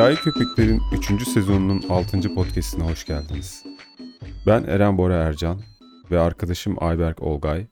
Cahil 0.00 0.16
Köpekler'in 0.16 0.82
3. 0.92 1.28
sezonunun 1.28 1.82
6. 1.88 2.34
podcastine 2.34 2.84
hoş 2.84 3.04
geldiniz. 3.04 3.64
Ben 4.46 4.64
Eren 4.64 4.98
Bora 4.98 5.14
Ercan 5.14 5.62
ve 6.10 6.20
arkadaşım 6.20 6.76
Ayberk 6.82 7.22
Olgay. 7.22 7.66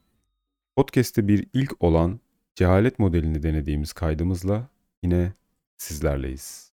Podcast'te 0.77 1.29
bir 1.29 1.47
ilk 1.53 1.83
olan 1.83 2.21
cehalet 2.55 2.99
modelini 2.99 3.43
denediğimiz 3.43 3.93
kaydımızla 3.93 4.69
yine 5.03 5.33
sizlerleyiz. 5.79 6.73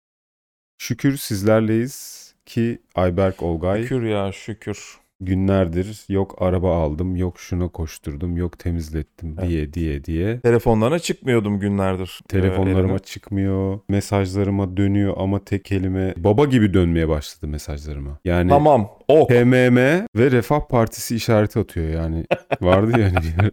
Şükür 0.78 1.16
sizlerleyiz 1.16 2.34
ki 2.46 2.78
Ayberk 2.94 3.42
Olgay 3.42 3.82
Şükür 3.82 4.02
ya 4.02 4.32
şükür. 4.32 4.99
Günlerdir 5.20 6.04
yok 6.08 6.34
araba 6.38 6.82
aldım, 6.82 7.16
yok 7.16 7.38
şuna 7.40 7.68
koşturdum, 7.68 8.36
yok 8.36 8.58
temizlettim 8.58 9.36
Evet. 9.38 9.48
diye 9.48 9.72
diye 9.72 10.04
diye 10.04 10.40
Telefonlarına 10.40 10.98
çıkmıyordum 10.98 11.58
günlerdir. 11.60 12.20
Telefonlarıma 12.28 12.78
Ee, 12.80 12.82
elime. 12.84 12.98
çıkmıyor, 12.98 13.78
mesajlarıma 13.88 14.76
dönüyor 14.76 15.14
ama 15.16 15.44
tek 15.44 15.64
kelime 15.64 16.14
baba 16.16 16.44
gibi 16.44 16.74
dönmeye 16.74 17.08
başladı 17.08 17.46
mesajlarıma. 17.48 18.18
Yani 18.24 18.48
Tamam. 18.48 18.90
Ok. 19.08 19.28
TMM 19.28 19.76
ve 20.16 20.30
Refah 20.30 20.60
Partisi 20.68 21.16
işareti 21.16 21.58
atıyor 21.58 21.88
yani. 21.88 22.24
Vardı 22.60 23.00
yani. 23.00 23.50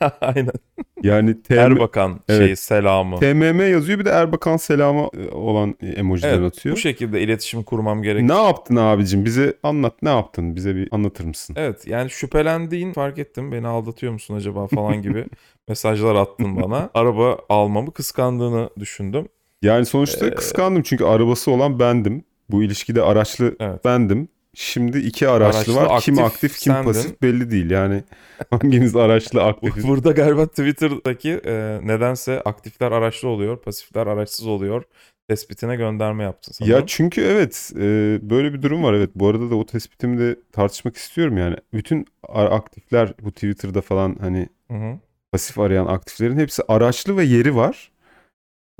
Aynen. 0.20 0.52
Yani 1.02 1.42
TM, 1.42 1.54
Erbakan 1.58 2.20
Evet. 2.28 2.46
şey 2.46 2.56
selamı. 2.56 3.20
TMM 3.20 3.70
yazıyor 3.70 3.98
bir 3.98 4.04
de 4.04 4.10
Erbakan 4.10 4.56
selamı 4.56 5.08
e, 5.18 5.34
olan 5.34 5.74
emojiler 5.96 6.38
Evet, 6.38 6.52
atıyor. 6.52 6.76
Bu 6.76 6.80
şekilde 6.80 7.20
iletişim 7.20 7.62
kurmam 7.62 8.02
gerek. 8.02 8.22
Ne 8.22 8.44
yaptın 8.44 8.76
abicim? 8.76 9.24
Bize 9.24 9.54
anlat 9.62 9.94
ne 10.02 10.08
yaptın? 10.08 10.56
Bize 10.56 10.76
bir 10.76 10.88
anlatır 10.92 11.24
mısın? 11.24 11.56
Evet 11.58 11.86
yani 11.86 12.10
şüphelendiğin 12.10 12.92
fark 12.92 13.18
ettim. 13.18 13.52
Beni 13.52 13.66
aldatıyor 13.66 14.12
musun 14.12 14.34
acaba 14.36 14.66
falan 14.66 15.02
gibi 15.02 15.24
mesajlar 15.68 16.14
attın 16.14 16.62
bana. 16.62 16.90
Araba 16.94 17.38
almamı 17.48 17.92
kıskandığını 17.92 18.70
düşündüm. 18.78 19.28
Yani 19.62 19.86
sonuçta 19.86 20.26
Ee, 20.26 20.34
kıskandım 20.34 20.82
çünkü 20.82 21.04
arabası 21.04 21.50
olan 21.50 21.78
bendim. 21.78 22.24
Bu 22.50 22.62
ilişkide 22.62 23.02
araçlı 23.02 23.56
Evet. 23.60 23.84
bendim. 23.84 24.28
Şimdi 24.54 24.98
iki 24.98 25.28
araçlı, 25.28 25.58
Araçlı, 25.58 25.74
var. 25.74 26.00
kim 26.00 26.18
aktif 26.18 26.34
aktif 26.34 26.58
kim 26.58 26.72
sendin. 26.72 26.86
pasif 26.86 27.22
belli 27.22 27.50
değil. 27.50 27.70
Yani 27.70 28.02
hangimiz 28.50 28.96
araçlı 28.96 29.42
aktif? 29.44 29.84
Burada 29.84 30.12
galiba 30.12 30.46
Twitter'daki 30.46 31.30
e, 31.44 31.80
nedense 31.82 32.40
aktifler 32.40 32.92
araçlı 32.92 33.28
oluyor, 33.28 33.62
pasifler 33.62 34.06
araçsız 34.06 34.46
oluyor 34.46 34.82
tespitine 35.28 35.76
gönderme 35.76 36.24
yaptın 36.24 36.52
sanırım. 36.52 36.76
Ya 36.76 36.84
çünkü 36.86 37.20
evet 37.20 37.72
e, 37.76 38.18
böyle 38.22 38.52
bir 38.52 38.62
durum 38.62 38.82
var 38.82 38.94
evet. 38.94 39.10
Bu 39.14 39.28
arada 39.28 39.50
da 39.50 39.56
o 39.56 39.66
tespitimi 39.66 40.18
de 40.18 40.36
tartışmak 40.52 40.96
istiyorum 40.96 41.36
yani. 41.38 41.56
Bütün 41.74 42.06
aktifler 42.28 43.14
bu 43.22 43.32
Twitter'da 43.32 43.80
falan 43.80 44.16
hani 44.20 44.48
Hı 44.70 44.74
hı. 44.74 44.98
pasif 45.32 45.58
arayan 45.58 45.86
aktiflerin 45.86 46.36
hepsi 46.38 46.62
araçlı 46.68 47.16
ve 47.16 47.24
yeri 47.24 47.56
var. 47.56 47.92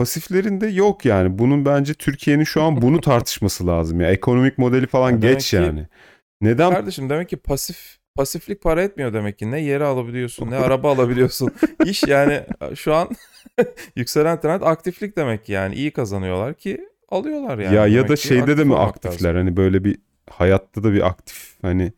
Pasiflerin 0.03 0.61
de 0.61 0.67
yok 0.67 1.05
yani. 1.05 1.39
Bunun 1.39 1.65
bence 1.65 1.95
Türkiye'nin 1.95 2.45
şu 2.45 2.63
an 2.63 2.83
bunu 2.83 3.01
tartışması 3.11 3.67
lazım 3.67 4.01
ya. 4.01 4.11
Ekonomik 4.11 4.59
modeli 4.59 4.87
falan 4.87 5.11
Ya 5.11 5.23
demek 5.23 5.35
geç 5.35 5.51
ki- 5.51 5.57
yani. 5.57 5.87
Neden 6.41 6.71
Kardeşim 6.73 7.11
demek 7.11 7.29
ki 7.29 7.37
pasif 7.37 7.99
pasiflik 8.17 8.63
para 8.63 8.83
etmiyor 8.83 9.13
demek 9.13 9.39
ki. 9.39 9.51
Ne 9.51 9.61
yeri 9.61 9.85
alabiliyorsun 9.85 10.51
ne 10.51 10.57
araba 10.67 10.93
alabiliyorsun. 10.93 11.51
İş 11.85 12.03
yani 12.03 12.43
şu 12.75 12.95
an 12.95 13.09
yükselen 13.97 14.41
trend 14.41 14.63
aktiflik 14.63 15.17
demek 15.17 15.45
ki 15.45 15.53
yani 15.53 15.75
iyi 15.75 15.91
kazanıyorlar 15.91 16.55
ki 16.55 16.81
alıyorlar 17.09 17.59
yani. 17.59 17.75
ya 17.77 17.87
ya 17.87 18.09
da 18.09 18.17
şeyde 18.17 18.57
de 18.57 18.65
mi 18.65 18.77
aktifler 18.77 19.29
lazım. 19.35 19.37
hani 19.47 19.57
böyle 19.57 19.85
bir 19.85 19.99
hayatta 20.31 20.83
da 20.85 20.93
bir 20.93 21.07
aktif 21.07 21.55
hani 21.63 21.93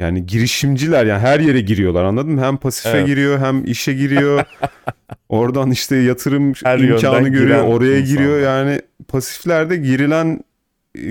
yani 0.00 0.26
girişimciler 0.26 1.06
yani 1.06 1.20
her 1.20 1.40
yere 1.40 1.60
giriyorlar 1.60 2.04
anladın 2.04 2.32
mı? 2.32 2.44
Hem 2.44 2.56
pasife 2.56 2.88
Evet. 2.96 3.06
giriyor 3.06 3.38
hem 3.38 3.64
işe 3.64 3.92
giriyor. 3.94 4.44
Oradan 5.28 5.70
işte 5.70 5.96
yatırım 5.96 6.52
Her 6.64 6.78
imkanı 6.78 7.28
görüyor 7.28 7.64
oraya 7.64 7.98
insanlar. 7.98 8.06
giriyor 8.06 8.40
yani 8.40 8.80
pasiflerde 9.08 9.76
girilen 9.76 10.40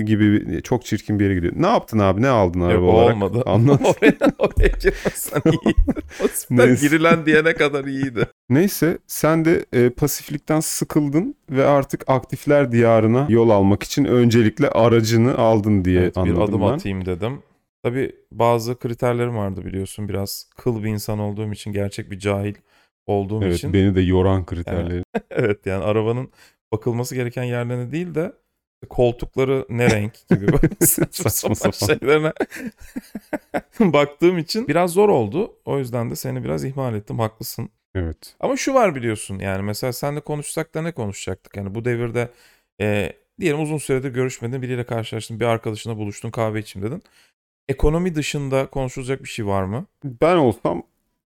gibi 0.04 0.32
bir- 0.48 0.60
çok 0.60 0.84
çirkin 0.84 1.18
bir 1.18 1.24
yere 1.24 1.34
gidiyor. 1.34 1.52
Ne 1.56 1.66
yaptın 1.66 1.98
abi 1.98 2.22
ne 2.22 2.28
aldın 2.28 2.60
araba 2.60 2.74
Yok, 2.74 2.84
o 2.84 2.96
olarak? 2.96 3.14
olmadı. 3.14 3.42
Anlat. 3.46 3.80
oraya, 3.84 4.12
oraya 4.38 4.68
girmezsen 4.82 5.42
iyiydi. 5.46 6.00
Pasiften 6.20 6.76
girilen 6.76 7.26
diyene 7.26 7.54
kadar 7.54 7.84
iyiydi. 7.84 8.26
Neyse 8.50 8.98
sen 9.06 9.44
de 9.44 9.64
e, 9.72 9.90
pasiflikten 9.90 10.60
sıkıldın 10.60 11.34
ve 11.50 11.64
artık 11.66 12.04
aktifler 12.06 12.72
diyarına 12.72 13.26
yol 13.28 13.50
almak 13.50 13.82
için 13.82 14.04
öncelikle 14.04 14.68
aracını 14.70 15.38
aldın 15.38 15.84
diye 15.84 16.00
Evet, 16.00 16.16
bir 16.16 16.20
anladım 16.20 16.42
adım 16.42 16.60
ben. 16.60 16.66
atayım 16.66 17.06
dedim. 17.06 17.38
Tabii 17.82 18.16
bazı 18.32 18.78
kriterlerim 18.78 19.36
vardı 19.36 19.64
biliyorsun. 19.64 20.08
Biraz 20.08 20.50
kıl 20.56 20.84
bir 20.84 20.88
insan 20.88 21.18
olduğum 21.18 21.52
için, 21.52 21.72
gerçek 21.72 22.10
bir 22.10 22.18
cahil 22.18 22.54
olduğum 23.06 23.42
Evet 23.42 23.56
için. 23.56 23.72
beni 23.72 23.94
de 23.94 24.00
yoran 24.00 24.46
kriterleri. 24.46 25.02
Evet 25.30 25.66
yani 25.66 25.84
arabanın 25.84 26.30
bakılması 26.72 27.14
gereken 27.14 27.42
yerlerine 27.42 27.92
değil 27.92 28.14
de 28.14 28.32
koltukları 28.88 29.66
ne 29.68 29.90
renk 29.90 30.28
gibi 30.28 30.46
böyle 30.52 30.86
saçma 31.10 31.54
sapan. 31.54 31.86
şeylerine 31.86 32.32
baktığım 33.92 34.38
için 34.38 34.68
biraz 34.68 34.92
zor 34.92 35.08
oldu. 35.08 35.56
O 35.64 35.78
yüzden 35.78 36.10
de 36.10 36.16
seni 36.16 36.44
biraz 36.44 36.64
ihmal 36.64 36.94
ettim. 36.94 37.18
Haklısın. 37.18 37.68
Evet. 37.94 38.36
Ama 38.40 38.56
şu 38.56 38.74
var 38.74 38.94
biliyorsun 38.94 39.38
yani 39.38 39.62
mesela 39.62 39.92
seninle 39.92 40.20
konuşsak 40.20 40.74
da 40.74 40.82
ne 40.82 40.92
konuşacaktık? 40.92 41.56
Yani 41.56 41.74
bu 41.74 41.84
devirde 41.84 42.28
e, 42.80 43.12
diyelim 43.40 43.62
uzun 43.62 43.78
süredir 43.78 44.10
görüşmedin 44.14 44.62
biriyle 44.62 44.84
karşılaştın 44.84 45.40
bir 45.40 45.44
arkadaşına 45.44 45.96
buluştun 45.96 46.30
kahve 46.30 46.60
içeyim 46.60 46.88
dedin. 46.88 47.02
Ekonomi 47.68 48.14
dışında 48.14 48.66
konuşulacak 48.66 49.22
bir 49.22 49.28
şey 49.28 49.46
var 49.46 49.62
mı? 49.64 49.86
Ben 50.04 50.36
olsam 50.36 50.82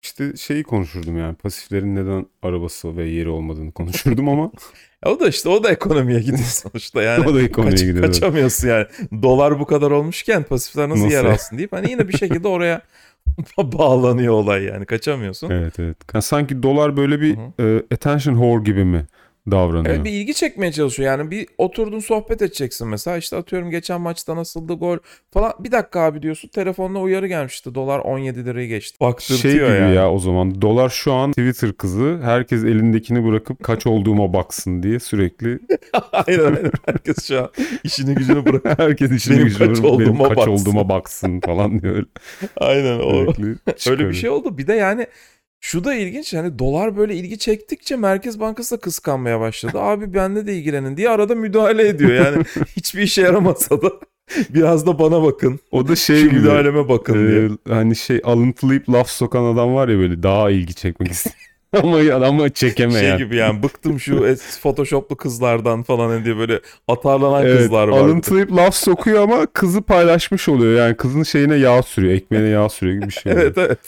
işte 0.02 0.36
şeyi 0.36 0.62
konuşurdum 0.62 1.18
yani 1.18 1.34
pasiflerin 1.34 1.96
neden 1.96 2.26
arabası 2.42 2.96
ve 2.96 3.04
yeri 3.08 3.28
olmadığını 3.28 3.72
konuşurdum 3.72 4.28
ama 4.28 4.50
o 5.06 5.20
da 5.20 5.28
işte 5.28 5.48
o 5.48 5.64
da 5.64 5.70
ekonomiye 5.70 6.20
gidiyor 6.20 6.38
sonuçta 6.48 7.02
yani. 7.02 7.28
o 7.28 7.34
da 7.34 7.42
ekonomiye 7.42 7.70
Kaç- 7.76 7.80
gidiyor. 7.86 8.04
kaçamıyorsun 8.06 8.68
yani. 8.68 8.86
Dolar 9.22 9.60
bu 9.60 9.66
kadar 9.66 9.90
olmuşken 9.90 10.42
pasifler 10.42 10.88
nasıl, 10.88 11.10
yer 11.10 11.24
Nasıl? 11.24 11.32
alsın 11.34 11.58
deyip 11.58 11.72
hani 11.72 11.90
yine 11.90 12.08
bir 12.08 12.18
şekilde 12.18 12.48
oraya 12.48 12.82
bağlanıyor 13.58 14.32
olay 14.32 14.64
yani 14.64 14.86
kaçamıyorsun. 14.86 15.50
Evet 15.50 15.80
evet. 15.80 15.96
Yani 16.14 16.22
sanki 16.22 16.62
dolar 16.62 16.96
böyle 16.96 17.20
bir 17.20 17.36
e, 17.60 17.78
attention 17.94 18.34
whore 18.34 18.62
gibi 18.64 18.84
mi 18.84 19.06
davranıyor? 19.50 19.94
Evet 19.94 20.04
bir 20.04 20.10
ilgi 20.10 20.34
çekmeye 20.34 20.72
çalışıyor. 20.72 21.06
Yani 21.18 21.30
bir 21.30 21.46
oturdun 21.58 21.98
sohbet 21.98 22.42
edeceksin 22.42 22.88
mesela. 22.88 23.16
işte 23.16 23.36
atıyorum 23.36 23.70
geçen 23.70 24.00
maçta 24.00 24.36
nasıldı 24.36 24.72
gol 24.74 24.98
falan. 25.32 25.52
Bir 25.60 25.72
dakika 25.72 26.00
abi 26.00 26.22
diyorsun 26.22 26.48
telefonla 26.48 27.00
uyarı 27.00 27.26
gelmişti. 27.26 27.74
Dolar 27.74 27.98
17 27.98 28.44
lirayı 28.44 28.68
geçti. 28.68 28.96
Baktırtıyor 29.00 29.38
şey 29.38 29.52
gibi 29.52 29.80
yani. 29.82 29.94
ya 29.94 30.10
o 30.12 30.18
zaman 30.18 30.62
dolar 30.62 30.88
şu 30.88 31.12
an 31.12 31.30
Twitter 31.32 31.72
kızı 31.72 32.20
herkes 32.22 32.64
elindekini 32.64 33.26
bırakıp 33.26 33.64
kaç 33.64 33.86
olduğuma 33.86 34.32
baksın 34.32 34.82
diye 34.82 35.00
sürekli 35.00 35.58
aynen 36.12 36.44
aynen. 36.44 36.70
Herkes 36.86 37.28
şu 37.28 37.38
an 37.40 37.50
işini 37.84 38.14
gücünü 38.14 38.46
bırak. 38.46 38.78
herkes 38.78 39.10
işini 39.12 39.34
Benim 39.34 39.46
gücünü 39.46 39.68
kaç 39.68 39.82
bırakıp 39.82 40.00
benim 40.00 40.18
kaç 40.18 40.36
baksın. 40.36 40.50
olduğuma 40.52 40.88
baksın 40.88 41.40
falan 41.40 41.82
diyor. 41.82 42.04
aynen 42.56 42.98
o. 42.98 43.34
Öyle 43.90 44.08
bir 44.08 44.14
şey 44.14 44.30
oldu. 44.30 44.58
Bir 44.58 44.66
de 44.66 44.74
yani 44.74 45.06
şu 45.60 45.84
da 45.84 45.94
ilginç. 45.94 46.34
Hani 46.34 46.58
dolar 46.58 46.96
böyle 46.96 47.14
ilgi 47.14 47.38
çektikçe 47.38 47.96
Merkez 47.96 48.40
Bankası 48.40 48.76
da 48.76 48.80
kıskanmaya 48.80 49.40
başladı. 49.40 49.78
Abi 49.80 50.14
bende 50.14 50.46
de 50.46 50.54
ilgilenin 50.54 50.96
diye 50.96 51.10
arada 51.10 51.34
müdahale 51.34 51.88
ediyor. 51.88 52.10
Yani 52.10 52.44
hiçbir 52.76 53.02
işe 53.02 53.22
yaramasa 53.22 53.82
da 53.82 53.92
biraz 54.50 54.86
da 54.86 54.98
bana 54.98 55.22
bakın. 55.22 55.60
O 55.70 55.88
da 55.88 55.96
şey 55.96 56.16
Şu 56.20 56.28
gibi 56.30 56.40
müdahaleme 56.40 56.88
bakın 56.88 57.28
diye. 57.28 57.44
e, 57.44 57.74
hani 57.74 57.96
şey 57.96 58.20
alıntılayıp 58.24 58.90
laf 58.90 59.08
sokan 59.10 59.44
adam 59.44 59.74
var 59.74 59.88
ya 59.88 59.98
böyle 59.98 60.22
daha 60.22 60.50
ilgi 60.50 60.74
çekmek 60.74 61.10
istiyor. 61.10 61.34
ama 61.82 62.26
ama 62.26 62.48
çekemeyen. 62.48 63.16
Şey 63.16 63.26
gibi 63.26 63.36
yani 63.36 63.62
bıktım 63.62 64.00
şu 64.00 64.14
es- 64.14 64.60
photoshoplu 64.60 65.16
kızlardan 65.16 65.82
falan 65.82 66.08
hani 66.08 66.24
diye 66.24 66.36
böyle 66.36 66.60
atarlanan 66.88 67.46
Evet, 67.46 67.58
kızlar 67.58 67.88
var. 67.88 67.98
alıntılayıp 67.98 68.52
laf 68.52 68.74
sokuyor 68.74 69.22
ama 69.22 69.46
kızı 69.46 69.82
paylaşmış 69.82 70.48
oluyor. 70.48 70.78
Yani 70.86 70.96
kızın 70.96 71.22
şeyine 71.22 71.54
yağ 71.56 71.82
sürüyor, 71.82 72.14
ekmeğine 72.14 72.48
yağ 72.48 72.68
sürüyor 72.68 72.96
gibi 72.96 73.06
bir 73.08 73.12
şey. 73.12 73.32
oluyor. 73.32 73.46
Evet 73.46 73.58
evet. 73.58 73.78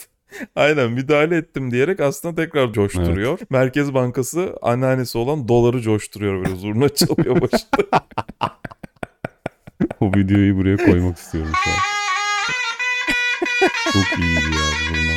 Aynen 0.55 0.91
müdahale 0.91 1.37
ettim 1.37 1.71
diyerek 1.71 1.99
aslında 1.99 2.35
tekrar 2.35 2.73
coşturuyor. 2.73 3.39
Merkez 3.49 3.93
Bankası 3.93 4.57
anneannesi 4.61 5.17
olan 5.17 5.47
doları 5.47 5.81
coşturuyor 5.81 6.45
böyle 6.45 6.55
zurna 6.55 6.89
çalıyor 6.89 7.41
başında. 7.41 8.01
O 9.99 10.07
videoyu 10.07 10.57
buraya 10.57 10.77
koymak 10.77 11.17
istiyorum 11.17 11.51
şu 11.63 11.69
an. 11.69 11.75
Çok 13.93 14.19
iyiydi 14.19 14.55
ya 14.55 14.93
durma. 14.93 15.13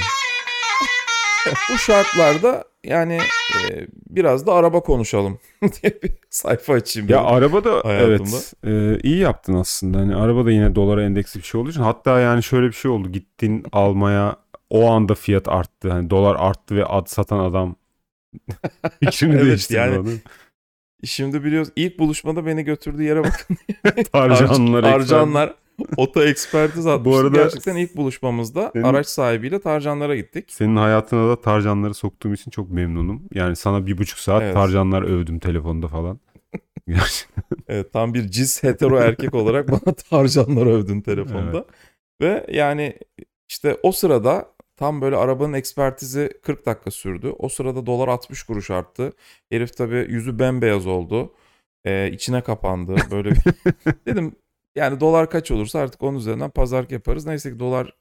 Bu 1.73 1.79
şartlarda 1.79 2.65
yani 2.85 3.19
e, 3.55 3.87
biraz 4.11 4.47
da 4.47 4.55
araba 4.55 4.81
konuşalım 4.81 5.39
diye 5.63 6.03
bir 6.03 6.11
sayfa 6.31 6.73
açayım. 6.73 7.09
Ya 7.09 7.23
araba 7.23 7.65
da 7.65 7.81
hayatımda. 7.85 8.37
evet 8.65 8.99
e, 8.99 8.99
iyi 9.09 9.19
yaptın 9.19 9.55
aslında. 9.55 9.99
Hani 9.99 10.17
araba 10.17 10.47
da 10.47 10.51
yine 10.51 10.75
dolara 10.75 11.05
endeksli 11.05 11.39
bir 11.39 11.45
şey 11.45 11.61
olduğu 11.61 11.71
için. 11.71 11.83
Hatta 11.83 12.21
yani 12.21 12.43
şöyle 12.43 12.67
bir 12.67 12.73
şey 12.73 12.91
oldu. 12.91 13.13
Gittin 13.13 13.65
almaya 13.73 14.37
o 14.73 14.91
anda 14.91 15.15
fiyat 15.15 15.49
arttı. 15.49 15.91
Hani 15.91 16.11
dolar 16.11 16.37
arttı 16.39 16.77
ve 16.77 16.85
ad 16.85 17.07
satan 17.07 17.39
adam 17.39 17.77
fikrini 19.05 19.35
Evet, 19.35 19.45
değiştirdi. 19.47 19.79
yani-? 19.79 20.19
Şimdi 21.05 21.45
biliyoruz 21.45 21.69
ilk 21.77 21.99
buluşmada 21.99 22.47
beni 22.47 22.63
götürdüğü 22.65 23.03
yere 23.03 23.25
bakın. 23.25 23.57
Tarcanlar, 24.13 24.83
Tarcanlar 24.83 25.55
Oto 25.97 26.23
ekspertiz 26.23 26.87
atmıştı. 26.87 27.21
arada- 27.21 27.37
Gerçekten 27.37 27.77
ilk 27.77 27.97
buluşmamızda 27.97 28.71
Senin- 28.73 28.85
araç 28.85 29.07
sahibiyle 29.07 29.61
Tarcanlara 29.61 30.17
gittik. 30.17 30.45
Senin 30.49 30.77
hayatına 30.77 31.29
da 31.29 31.41
tarcanları 31.41 31.95
soktuğum 31.95 32.33
için 32.35 32.51
çok 32.51 32.71
memnunum. 32.71 33.23
Yani 33.35 33.57
sana 33.57 33.87
bir 33.87 33.99
buçuk 33.99 34.19
saat 34.19 34.43
Evet. 34.43 34.55
tarcanlar 34.55 35.03
övdüm 35.03 35.39
telefonda 35.39 35.89
falan. 35.89 36.21
Gerçekten. 36.89 37.45
Evet, 37.69 37.93
tam 37.93 38.15
bir 38.15 38.29
cis 38.29 38.63
hetero 38.63 38.97
erkek 38.97 39.35
olarak 39.35 39.71
bana 39.71 39.95
Tarcanları 40.11 40.71
övdün 40.71 41.01
telefonda. 41.01 41.65
Ve 42.21 42.47
yani 42.53 42.99
işte 43.49 43.77
o 43.83 43.93
sırada 43.93 44.47
tam 44.83 45.01
böyle 45.01 45.17
arabanın 45.17 45.53
ekspertizi 45.53 46.33
40 46.43 46.67
dakika 46.67 46.91
sürdü. 46.91 47.33
O 47.39 47.49
sırada 47.49 47.87
dolar 47.87 48.09
60 48.09 48.43
kuruş 48.43 48.71
arttı. 48.71 49.13
Herif 49.51 49.77
tabii 49.77 50.07
yüzü 50.09 50.39
bembeyaz 50.39 50.87
oldu. 50.87 51.33
Ee, 51.85 52.11
içine 52.13 52.41
kapandı. 52.41 52.97
Böyle 53.11 53.31
bir... 53.31 53.39
Dedim 54.07 54.37
yani 54.77 55.01
dolar 55.01 55.31
kaç 55.31 55.51
olursa 55.51 55.79
artık 55.79 56.03
onun 56.03 56.19
üzerinden 56.19 56.51
pazarlık 56.51 56.93
yaparız. 56.93 57.27
Neyse 57.27 57.53
ki 57.53 57.59
dolar 57.59 57.97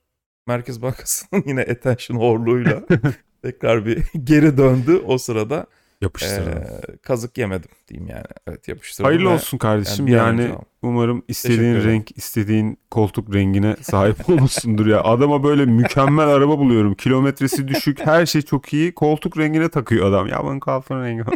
Merkez 0.48 0.82
Bankası'nın 0.82 1.44
yine 1.48 1.62
attention 1.62 2.18
horluğuyla 2.18 2.84
tekrar 3.44 3.86
bir 3.86 4.04
geri 4.24 4.58
döndü 4.58 5.02
o 5.08 5.18
sırada. 5.18 5.66
Yapıştırdım. 6.02 6.54
Ee, 6.54 6.98
kazık 6.98 7.38
yemedim 7.38 7.70
diyeyim 7.88 8.10
yani. 8.10 8.24
Evet 8.48 8.68
yapıştırdım. 8.68 9.06
Hayırlı 9.10 9.30
ve- 9.30 9.34
olsun 9.34 9.58
kardeşim. 9.58 10.08
Yani, 10.08 10.44
aldım. 10.44 10.62
umarım 10.82 11.24
istediğin 11.28 11.84
renk, 11.84 12.18
istediğin 12.18 12.78
koltuk 12.92 13.36
rengine 13.36 13.76
sahip 13.82 14.30
olmuşsundur 14.30 14.88
ya. 14.88 15.04
Adama 15.04 15.44
böyle 15.44 15.66
mükemmel 15.66 16.28
araba 16.28 16.58
buluyorum. 16.60 16.96
Kilometresi 16.96 17.68
düşük, 17.68 18.00
her 18.06 18.26
şey 18.26 18.42
çok 18.42 18.74
iyi. 18.74 18.94
Koltuk 18.96 19.38
rengine 19.38 19.70
takıyor 19.70 20.06
adam. 20.10 20.28
Ya 20.28 20.44
bunun 20.44 20.60
koltuğun 20.60 21.04
rengi. 21.04 21.24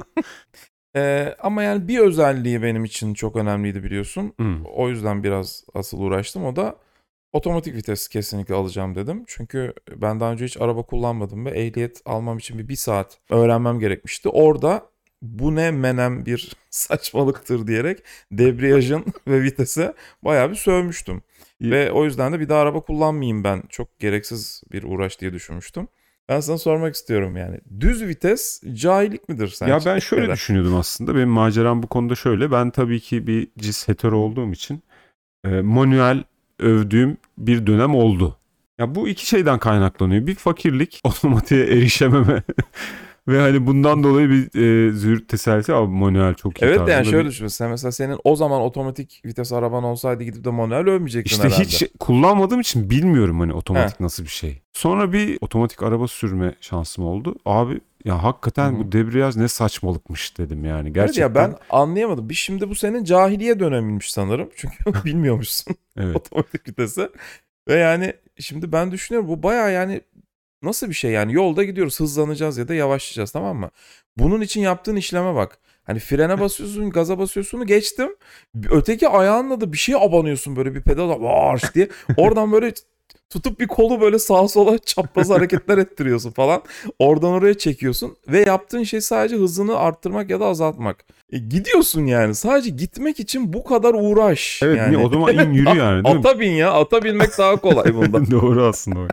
Ee, 0.97 1.35
ama 1.39 1.63
yani 1.63 1.87
bir 1.87 1.99
özelliği 1.99 2.63
benim 2.63 2.85
için 2.85 3.13
çok 3.13 3.35
önemliydi 3.35 3.83
biliyorsun. 3.83 4.33
Hmm. 4.37 4.65
O 4.65 4.89
yüzden 4.89 5.23
biraz 5.23 5.63
asıl 5.73 5.99
uğraştım. 6.01 6.45
O 6.45 6.55
da 6.55 6.75
otomatik 7.35 7.75
vites 7.75 8.07
kesinlikle 8.07 8.55
alacağım 8.55 8.95
dedim. 8.95 9.23
Çünkü 9.27 9.73
ben 9.95 10.19
daha 10.19 10.31
önce 10.31 10.45
hiç 10.45 10.57
araba 10.61 10.83
kullanmadım 10.83 11.45
ve 11.45 11.49
ehliyet 11.49 12.01
almam 12.05 12.37
için 12.37 12.59
bir, 12.59 12.67
bir 12.67 12.75
saat 12.75 13.17
öğrenmem 13.29 13.79
gerekmişti. 13.79 14.29
Orada 14.29 14.89
bu 15.21 15.55
ne 15.55 15.71
menem 15.71 16.25
bir 16.25 16.55
saçmalıktır 16.69 17.67
diyerek 17.67 17.99
debriyajın 18.31 19.05
ve 19.27 19.43
vitese 19.43 19.93
bayağı 20.21 20.49
bir 20.49 20.55
sövmüştüm. 20.55 21.21
İyi. 21.59 21.71
Ve 21.71 21.91
o 21.91 22.05
yüzden 22.05 22.33
de 22.33 22.39
bir 22.39 22.49
daha 22.49 22.59
araba 22.59 22.79
kullanmayayım 22.79 23.43
ben. 23.43 23.63
Çok 23.69 23.99
gereksiz 23.99 24.63
bir 24.71 24.83
uğraş 24.83 25.21
diye 25.21 25.33
düşünmüştüm. 25.33 25.87
Ben 26.29 26.39
sana 26.39 26.57
sormak 26.57 26.95
istiyorum 26.95 27.37
yani. 27.37 27.59
Düz 27.79 28.03
vites 28.03 28.61
cahillik 28.73 29.29
midir 29.29 29.47
sence? 29.47 29.71
Ya 29.71 29.79
ben 29.85 29.99
şöyle 29.99 30.23
Neden? 30.23 30.33
düşünüyordum 30.33 30.75
aslında. 30.75 31.15
Benim 31.15 31.29
maceram 31.29 31.83
bu 31.83 31.87
konuda 31.87 32.15
şöyle. 32.15 32.51
Ben 32.51 32.71
tabii 32.71 32.99
ki 32.99 33.27
bir 33.27 33.47
cis 33.57 33.87
hetero 33.87 34.17
olduğum 34.17 34.51
için 34.51 34.83
e, 35.45 35.49
manuel 35.49 36.23
övdüğüm 36.59 37.17
bir 37.37 37.67
dönem 37.67 37.95
oldu. 37.95 38.37
Ya 38.79 38.95
bu 38.95 39.07
iki 39.07 39.27
şeyden 39.27 39.59
kaynaklanıyor. 39.59 40.27
Bir 40.27 40.35
fakirlik, 40.35 41.01
otomatiğe 41.03 41.65
erişememe 41.65 42.43
ve 43.27 43.39
hani 43.39 43.67
bundan 43.67 44.03
dolayı 44.03 44.29
bir 44.29 44.59
e, 44.61 44.91
züğürt 44.91 45.27
tesellisi 45.27 45.73
abi 45.73 45.91
manuel 45.91 46.33
çok 46.33 46.61
iyi 46.61 46.65
Evet 46.65 46.77
tarzında 46.77 46.91
yani 46.91 47.05
şöyle 47.05 47.29
düşün. 47.29 47.47
Sen 47.47 47.69
mesela 47.69 47.91
senin 47.91 48.17
o 48.23 48.35
zaman 48.35 48.61
otomatik 48.61 49.21
vites 49.25 49.53
araban 49.53 49.83
olsaydı 49.83 50.23
gidip 50.23 50.43
de 50.43 50.49
manuel 50.49 50.87
övmeyecektin 50.87 51.31
İşte 51.31 51.47
herhalde. 51.47 51.63
hiç 51.63 51.83
kullanmadığım 51.99 52.59
için 52.59 52.89
bilmiyorum 52.89 53.39
hani 53.39 53.53
otomatik 53.53 53.99
nasıl 53.99 54.23
bir 54.23 54.29
şey. 54.29 54.61
Sonra 54.73 55.13
bir 55.13 55.37
otomatik 55.41 55.83
araba 55.83 56.07
sürme 56.07 56.55
şansım 56.61 57.05
oldu. 57.05 57.35
Abi 57.45 57.79
ya 58.05 58.23
hakikaten 58.23 58.71
Hı 58.71 58.75
hı. 58.75 58.79
bu 58.79 58.91
debriyaj 58.91 59.35
ne 59.35 59.47
saçmalıkmış 59.47 60.37
dedim 60.37 60.65
yani. 60.65 60.85
Evet 60.87 60.95
Gerçekten. 60.95 61.21
ya 61.21 61.35
ben 61.35 61.55
anlayamadım. 61.69 62.29
Bir 62.29 62.33
şimdi 62.33 62.69
bu 62.69 62.75
senin 62.75 63.03
cahiliye 63.03 63.59
döneminmiş 63.59 64.11
sanırım. 64.11 64.49
Çünkü 64.55 64.75
bilmiyormuşsun 65.05 65.75
Evet. 65.97 66.15
otomatik 66.15 66.67
vitesi. 66.67 67.09
Ve 67.67 67.73
yani 67.73 68.13
şimdi 68.39 68.71
ben 68.71 68.91
düşünüyorum 68.91 69.29
bu 69.29 69.43
baya 69.43 69.69
yani 69.69 70.01
nasıl 70.61 70.89
bir 70.89 70.93
şey 70.93 71.11
yani 71.11 71.33
yolda 71.33 71.63
gidiyoruz 71.63 71.99
hızlanacağız 71.99 72.57
ya 72.57 72.67
da 72.67 72.73
yavaşlayacağız 72.73 73.31
tamam 73.31 73.57
mı? 73.57 73.69
Bunun 74.17 74.41
için 74.41 74.61
yaptığın 74.61 74.95
işleme 74.95 75.35
bak. 75.35 75.57
Hani 75.83 75.99
frene 75.99 76.39
basıyorsun, 76.39 76.89
gaza 76.89 77.19
basıyorsun'u 77.19 77.65
geçtim. 77.65 78.09
Öteki 78.69 79.07
ayağınla 79.09 79.61
da 79.61 79.73
bir 79.73 79.77
şeye 79.77 79.97
abanıyorsun 79.97 80.55
böyle 80.55 80.75
bir 80.75 80.81
pedala 80.81 81.21
varş 81.21 81.75
diye. 81.75 81.89
Oradan 82.17 82.51
böyle 82.51 82.73
tutup 83.29 83.59
bir 83.59 83.67
kolu 83.67 84.01
böyle 84.01 84.19
sağa 84.19 84.47
sola 84.47 84.77
çapraz 84.85 85.29
hareketler 85.29 85.77
ettiriyorsun 85.77 86.31
falan. 86.31 86.61
Oradan 86.99 87.31
oraya 87.31 87.57
çekiyorsun 87.57 88.15
ve 88.27 88.39
yaptığın 88.39 88.83
şey 88.83 89.01
sadece 89.01 89.35
hızını 89.35 89.77
arttırmak 89.77 90.29
ya 90.29 90.39
da 90.39 90.45
azaltmak. 90.45 91.05
E, 91.31 91.37
gidiyorsun 91.37 92.05
yani. 92.05 92.35
Sadece 92.35 92.69
gitmek 92.69 93.19
için 93.19 93.53
bu 93.53 93.63
kadar 93.63 93.93
uğraş. 93.93 94.59
Evet 94.63 94.77
yani. 94.77 94.97
o 94.97 95.09
zaman 95.09 95.37
in 95.37 95.53
yürü 95.53 95.69
yani 95.77 96.05
değil 96.05 96.15
mi? 96.15 96.19
Ata 96.19 96.39
bin 96.39 96.51
ya. 96.51 96.71
Ata 96.71 97.03
binmek 97.03 97.37
daha 97.37 97.55
kolay 97.55 97.95
bundan. 97.95 98.27
Doğru 98.31 98.63
aslında. 98.63 99.07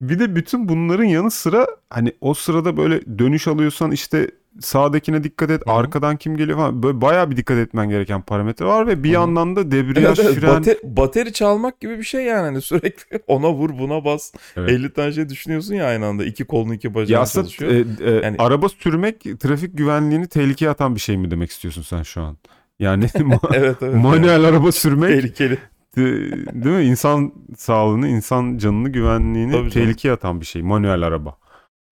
Bir 0.00 0.18
de 0.18 0.36
bütün 0.36 0.68
bunların 0.68 1.04
yanı 1.04 1.30
sıra 1.30 1.66
hani 1.90 2.12
o 2.20 2.34
sırada 2.34 2.76
böyle 2.76 3.18
dönüş 3.18 3.48
alıyorsan 3.48 3.90
işte 3.90 4.30
sağdakine 4.60 5.24
dikkat 5.24 5.50
et, 5.50 5.62
Hı 5.66 5.70
hı. 5.70 5.74
arkadan 5.74 6.16
kim 6.16 6.36
geliyor 6.36 6.58
falan 6.58 6.82
böyle 6.82 7.00
bayağı 7.00 7.30
bir 7.30 7.36
dikkat 7.36 7.58
etmen 7.58 7.88
gereken 7.88 8.22
parametre 8.22 8.64
var 8.64 8.86
ve 8.86 9.02
bir 9.04 9.08
Hı 9.08 9.10
hı. 9.10 9.14
yandan 9.14 9.56
da 9.56 9.70
debriyaj, 9.70 10.18
Evet, 10.18 10.30
evet, 10.30 10.40
fren. 10.40 10.50
bate- 10.62 10.78
bateri 10.96 11.32
çalmak 11.32 11.80
gibi 11.80 11.98
bir 11.98 12.02
şey 12.04 12.24
yani. 12.24 12.40
Hani 12.44 12.60
sürekli 12.62 13.20
ona 13.26 13.52
vur 13.52 13.70
buna 13.78 14.04
bas. 14.04 14.32
Evet. 14.56 14.70
50 14.70 14.92
tane 14.92 15.12
şey 15.12 15.28
düşünüyorsun 15.28 15.74
ya 15.74 15.86
aynı 15.86 16.06
anda. 16.06 16.24
İki 16.24 16.44
kolun 16.44 16.72
iki 16.72 16.86
Ya 16.86 16.94
bacağın 16.94 17.22
aslında 17.22 17.46
çalışıyor. 17.48 17.72
e, 18.00 18.10
e, 18.10 18.14
Yani- 18.24 18.36
araba 18.38 18.68
sürmek 18.68 19.40
trafik 19.40 19.78
güvenliğini 19.78 20.26
tehlikeye 20.28 20.70
atan 20.70 20.94
bir 20.94 21.00
şey 21.00 21.16
mi 21.16 21.30
demek 21.30 21.50
istiyorsun 21.50 21.82
sen 21.82 22.02
şu 22.02 22.22
an? 22.22 22.36
Yani 22.78 23.06
evet 23.54 23.76
evet. 23.82 23.94
manuel 23.94 24.44
araba 24.44 24.72
sürmek 24.72 25.10
Tehlikeli. 25.10 25.58
değil 25.96 26.76
mi? 26.76 26.82
İnsan 26.84 27.32
sağlığını, 27.56 28.08
insan 28.08 28.58
canını, 28.58 28.88
güvenliğini 28.88 29.52
Tabii 29.52 29.70
canım. 29.70 29.86
tehlikeye 29.86 30.14
atan 30.14 30.40
bir 30.40 30.46
şey 30.46 30.62
manuel 30.62 31.02
araba. 31.02 31.36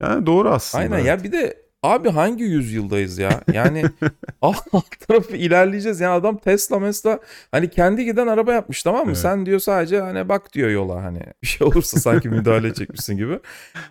Yani 0.02 0.26
doğru 0.26 0.48
aslında. 0.50 0.84
Aynen 0.84 0.96
evet. 0.96 1.06
ya 1.06 1.24
bir 1.24 1.32
de 1.32 1.61
abi 1.82 2.08
hangi 2.10 2.44
yüzyıldayız 2.44 3.18
ya? 3.18 3.40
Yani 3.52 3.82
alt 4.42 4.70
tarafı 5.08 5.36
ilerleyeceğiz. 5.36 6.00
Yani 6.00 6.12
adam 6.14 6.36
Tesla 6.38 6.78
mesela 6.78 7.18
hani 7.50 7.70
kendi 7.70 8.04
giden 8.04 8.26
araba 8.26 8.52
yapmış 8.52 8.82
tamam 8.82 9.00
mı? 9.00 9.06
Evet. 9.06 9.18
Sen 9.18 9.46
diyor 9.46 9.58
sadece 9.58 10.00
hani 10.00 10.28
bak 10.28 10.52
diyor 10.52 10.70
yola 10.70 11.04
hani 11.04 11.20
bir 11.42 11.46
şey 11.46 11.66
olursa 11.66 12.00
sanki 12.00 12.28
müdahale 12.28 12.66
edecekmişsin 12.66 13.16
gibi. 13.16 13.38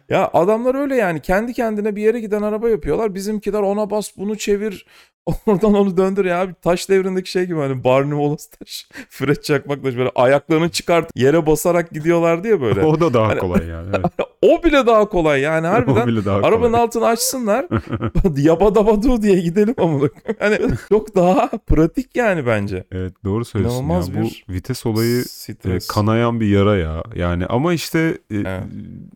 Ya 0.09 0.29
adamlar 0.33 0.75
öyle 0.75 0.95
yani 0.95 1.19
kendi 1.21 1.53
kendine 1.53 1.95
bir 1.95 2.01
yere 2.01 2.19
giden 2.19 2.41
araba 2.41 2.69
yapıyorlar. 2.69 3.15
Bizimkiler 3.15 3.59
ona 3.59 3.89
bas 3.89 4.11
bunu 4.17 4.37
çevir 4.37 4.85
oradan 5.45 5.73
onu 5.73 5.97
döndür 5.97 6.25
ya. 6.25 6.41
Abi 6.41 6.53
taş 6.61 6.89
devrindeki 6.89 7.31
şey 7.31 7.45
gibi 7.45 7.59
hani 7.59 7.83
Barney 7.83 8.11
Wallace 8.11 8.43
taş. 8.59 8.87
Fred 9.09 9.35
çakmakla 9.35 9.97
böyle 9.97 10.11
ayaklarını 10.15 10.69
çıkart 10.69 11.11
yere 11.15 11.45
basarak 11.45 11.89
gidiyorlardı 11.91 12.47
ya 12.47 12.61
böyle. 12.61 12.81
O 12.85 12.99
da 12.99 13.13
daha 13.13 13.27
Hani- 13.27 13.39
kolay 13.39 13.67
yani. 13.67 13.89
Evet. 13.95 14.05
o 14.41 14.63
bile 14.63 14.85
daha 14.85 15.09
kolay 15.09 15.41
yani 15.41 15.67
harbiden. 15.67 16.01
o 16.01 16.07
bile 16.07 16.25
daha 16.25 16.37
Arabanın 16.37 16.71
kolay. 16.71 16.81
altını 16.81 17.05
açsınlar. 17.05 17.65
Yabadabadu 18.37 19.21
diye 19.21 19.41
gidelim 19.41 19.73
koyayım. 19.73 20.09
Hani 20.39 20.57
çok 20.89 21.15
daha 21.15 21.47
pratik 21.47 22.15
yani 22.15 22.45
bence. 22.45 22.83
Evet 22.91 23.13
doğru 23.25 23.45
söylüyorsun 23.45 23.77
İnanılmaz 23.77 24.09
ya. 24.09 24.15
bir 24.15 24.45
Bu 24.49 24.53
vites 24.53 24.85
olayı 24.85 25.23
e, 25.65 25.77
kanayan 25.89 26.39
bir 26.39 26.47
yara 26.47 26.77
ya. 26.77 27.03
Yani 27.15 27.45
ama 27.45 27.73
işte 27.73 28.17
e, 28.31 28.35
Evet. 28.35 28.63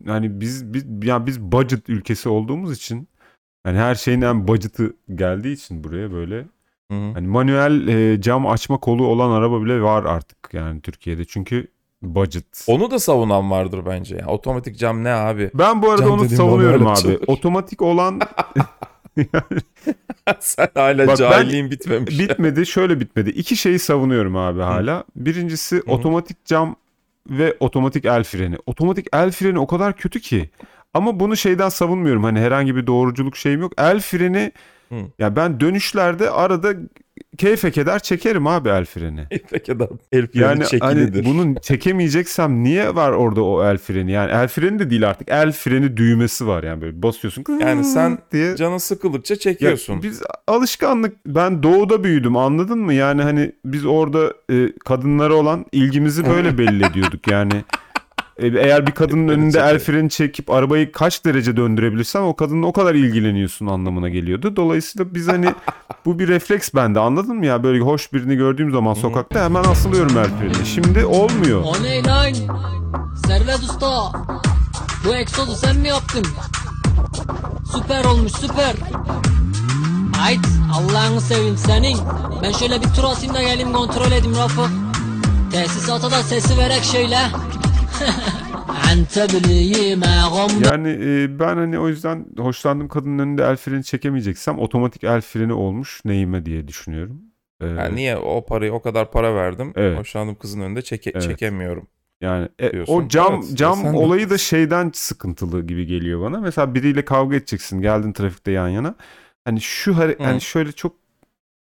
hani 0.06 0.40
biz 0.40 0.74
biz 0.74 0.84
yani 1.02 1.26
biz 1.26 1.40
budget 1.40 1.88
ülkesi 1.88 2.28
olduğumuz 2.28 2.76
için 2.76 3.08
hani 3.64 3.78
her 3.78 3.94
şeyin 3.94 4.20
en 4.20 4.48
budget'ı 4.48 4.92
geldiği 5.14 5.52
için 5.52 5.84
buraya 5.84 6.12
böyle 6.12 6.36
Hı 6.90 6.94
hı. 6.94 7.12
hani 7.14 7.26
manuel 7.26 7.88
e, 7.88 8.20
cam 8.20 8.46
açma 8.46 8.78
kolu 8.78 9.06
olan 9.06 9.30
araba 9.30 9.62
bile 9.62 9.82
var 9.82 10.04
artık 10.04 10.38
yani 10.52 10.80
Türkiye'de. 10.80 11.24
Çünkü 11.24 11.66
budget. 12.02 12.64
Onu 12.66 12.90
da 12.90 12.98
savunan 12.98 13.50
vardır 13.50 13.80
bence. 13.86 14.16
Yani 14.16 14.30
otomatik 14.30 14.78
cam 14.78 15.04
ne 15.04 15.12
abi? 15.12 15.50
Ben 15.54 15.82
bu 15.82 15.90
arada 15.90 16.02
Cam 16.02 16.12
onu 16.12 16.28
savunuyorum 16.28 16.86
abi. 16.86 16.92
açılır. 16.92 17.20
Otomatik 17.26 17.82
olan 17.82 18.20
Sen 20.40 20.68
hala 20.74 21.06
Bak 21.06 21.16
cahilliğin 21.16 21.70
bitmemiş. 21.70 22.18
bitmedi. 22.18 22.66
Şöyle 22.66 23.00
bitmedi. 23.00 23.30
İki 23.30 23.56
şeyi 23.56 23.78
savunuyorum 23.78 24.36
abi 24.36 24.60
hala. 24.60 25.04
Birincisi 25.16 25.82
otomatik 25.86 26.44
cam 26.44 26.76
ve 27.30 27.56
otomatik 27.60 28.04
el 28.04 28.24
freni. 28.24 28.56
Otomatik 28.66 29.06
el 29.12 29.30
freni 29.30 29.58
o 29.58 29.66
kadar 29.66 29.96
kötü 29.96 30.20
ki. 30.20 30.50
Ama 30.94 31.20
bunu 31.20 31.36
şeyden 31.36 31.68
savunmuyorum. 31.68 32.24
Hani 32.24 32.40
herhangi 32.40 32.76
bir 32.76 32.86
doğruculuk 32.86 33.36
şeyim 33.36 33.60
yok. 33.60 33.72
El 33.78 34.00
freni 34.00 34.52
Hı. 34.88 34.94
ya 35.18 35.36
ben 35.36 35.60
dönüşlerde 35.60 36.30
arada 36.30 36.72
keyfe 37.36 37.70
keder 37.70 37.98
çekerim 37.98 38.46
abi 38.46 38.68
el 38.68 38.84
freni. 38.84 39.26
Peki 39.50 39.72
adam 39.72 39.88
el 40.12 40.26
freni 40.26 40.42
Yani 40.42 40.64
çekilidir. 40.64 41.24
hani 41.24 41.24
bunun 41.24 41.54
çekemeyeceksem 41.54 42.64
niye 42.64 42.94
var 42.94 43.10
orada 43.12 43.42
o 43.44 43.64
el 43.64 43.78
freni? 43.78 44.12
Yani 44.12 44.30
el 44.30 44.48
freni 44.48 44.78
de 44.78 44.90
değil 44.90 45.08
artık. 45.08 45.28
El 45.30 45.52
freni 45.52 45.96
düğmesi 45.96 46.46
var 46.46 46.62
yani 46.62 46.80
böyle 46.82 47.02
basıyorsun. 47.02 47.44
Yani 47.60 47.84
sen 47.84 48.18
diye 48.32 48.56
Canın 48.56 48.78
sıkıldıkça 48.78 49.34
ya 49.34 49.38
çekiyorsun. 49.38 50.02
biz 50.02 50.22
alışkanlık 50.46 51.16
ben 51.26 51.62
doğuda 51.62 52.04
büyüdüm 52.04 52.36
anladın 52.36 52.78
mı? 52.78 52.92
Yani 52.94 53.22
hani 53.22 53.52
biz 53.64 53.86
orada 53.86 54.32
e, 54.52 54.72
kadınlara 54.84 55.34
olan 55.34 55.64
ilgimizi 55.72 56.26
böyle 56.26 56.58
belli 56.58 56.86
ediyorduk. 56.86 57.28
Yani 57.30 57.52
eğer 58.38 58.86
bir 58.86 58.92
kadının 58.92 59.28
önünde 59.28 59.60
el 59.60 59.78
freni 59.78 60.10
çekip 60.10 60.50
arabayı 60.50 60.92
kaç 60.92 61.24
derece 61.24 61.56
döndürebilirsen 61.56 62.20
o 62.20 62.36
kadınla 62.36 62.66
o 62.66 62.72
kadar 62.72 62.94
ilgileniyorsun 62.94 63.66
anlamına 63.66 64.08
geliyordu. 64.08 64.56
Dolayısıyla 64.56 65.14
biz 65.14 65.28
hani 65.28 65.54
bu 66.04 66.18
bir 66.18 66.28
refleks 66.28 66.74
bende 66.74 67.00
anladın 67.00 67.36
mı 67.36 67.46
ya? 67.46 67.62
Böyle 67.62 67.80
hoş 67.80 68.12
birini 68.12 68.36
gördüğüm 68.36 68.72
zaman 68.72 68.94
sokakta 68.94 69.44
hemen 69.44 69.64
asılıyorum 69.64 70.18
el 70.18 70.24
frenine. 70.24 70.64
Şimdi 70.64 71.04
olmuyor. 71.04 71.62
O 71.64 71.82
ne 71.82 72.04
lan? 72.04 72.32
Servet 73.26 73.58
Usta. 73.58 74.12
Bu 75.04 75.14
egzozu 75.14 75.54
sen 75.56 75.76
mi 75.76 75.88
yaptın? 75.88 76.26
Süper 77.72 78.04
olmuş 78.04 78.32
süper. 78.32 78.74
Ait 80.26 80.46
Allah'ını 80.74 81.20
seveyim 81.20 81.56
senin. 81.56 81.98
Ben 82.42 82.52
şöyle 82.52 82.80
bir 82.82 82.88
tur 82.88 83.04
atayım 83.04 83.34
da 83.34 83.42
geleyim 83.42 83.72
kontrol 83.72 84.12
edeyim 84.12 84.36
Rafık. 84.36 84.70
Tesisata 85.52 86.10
da 86.10 86.22
sesi 86.22 86.58
verek 86.58 86.84
şöyle. 86.84 87.18
Yani 90.64 90.88
e, 90.88 91.38
ben 91.38 91.56
hani 91.56 91.78
o 91.78 91.88
yüzden 91.88 92.26
hoşlandığım 92.38 92.88
kadının 92.88 93.18
önünde 93.18 93.42
el 93.44 93.56
freni 93.56 93.84
çekemeyeceksem 93.84 94.58
otomatik 94.58 95.04
el 95.04 95.20
freni 95.20 95.52
olmuş 95.52 96.00
neyime 96.04 96.46
diye 96.46 96.68
düşünüyorum. 96.68 97.20
Ee, 97.60 97.66
Yani 97.66 97.96
niye 97.96 98.16
o 98.16 98.46
parayı 98.46 98.72
o 98.72 98.82
kadar 98.82 99.10
para 99.10 99.34
verdim. 99.34 99.72
Evet. 99.76 99.98
Hoşlandığım 99.98 100.34
kızın 100.34 100.60
önünde 100.60 100.80
çeke- 100.82 101.10
Evet. 101.14 101.22
çekemiyorum. 101.22 101.86
Yani 102.20 102.48
e, 102.58 102.72
diyorsun. 102.72 102.94
o 102.94 103.08
cam 103.08 103.34
Evet, 103.34 103.58
cam 103.58 103.74
sen 103.82 103.92
de 103.92 103.96
olayı 103.96 104.30
da 104.30 104.38
şeyden 104.38 104.90
sıkıntılı 104.94 105.66
gibi 105.66 105.86
geliyor 105.86 106.20
bana. 106.22 106.40
Mesela 106.40 106.74
biriyle 106.74 107.04
kavga 107.04 107.36
edeceksin. 107.36 107.80
Geldin 107.80 108.12
trafikte 108.12 108.50
yan 108.50 108.68
yana. 108.68 108.94
Hani 109.44 109.60
şu 109.60 109.92
hare- 109.98 110.16
hani 110.24 110.40
şöyle 110.40 110.72
çok 110.72 110.92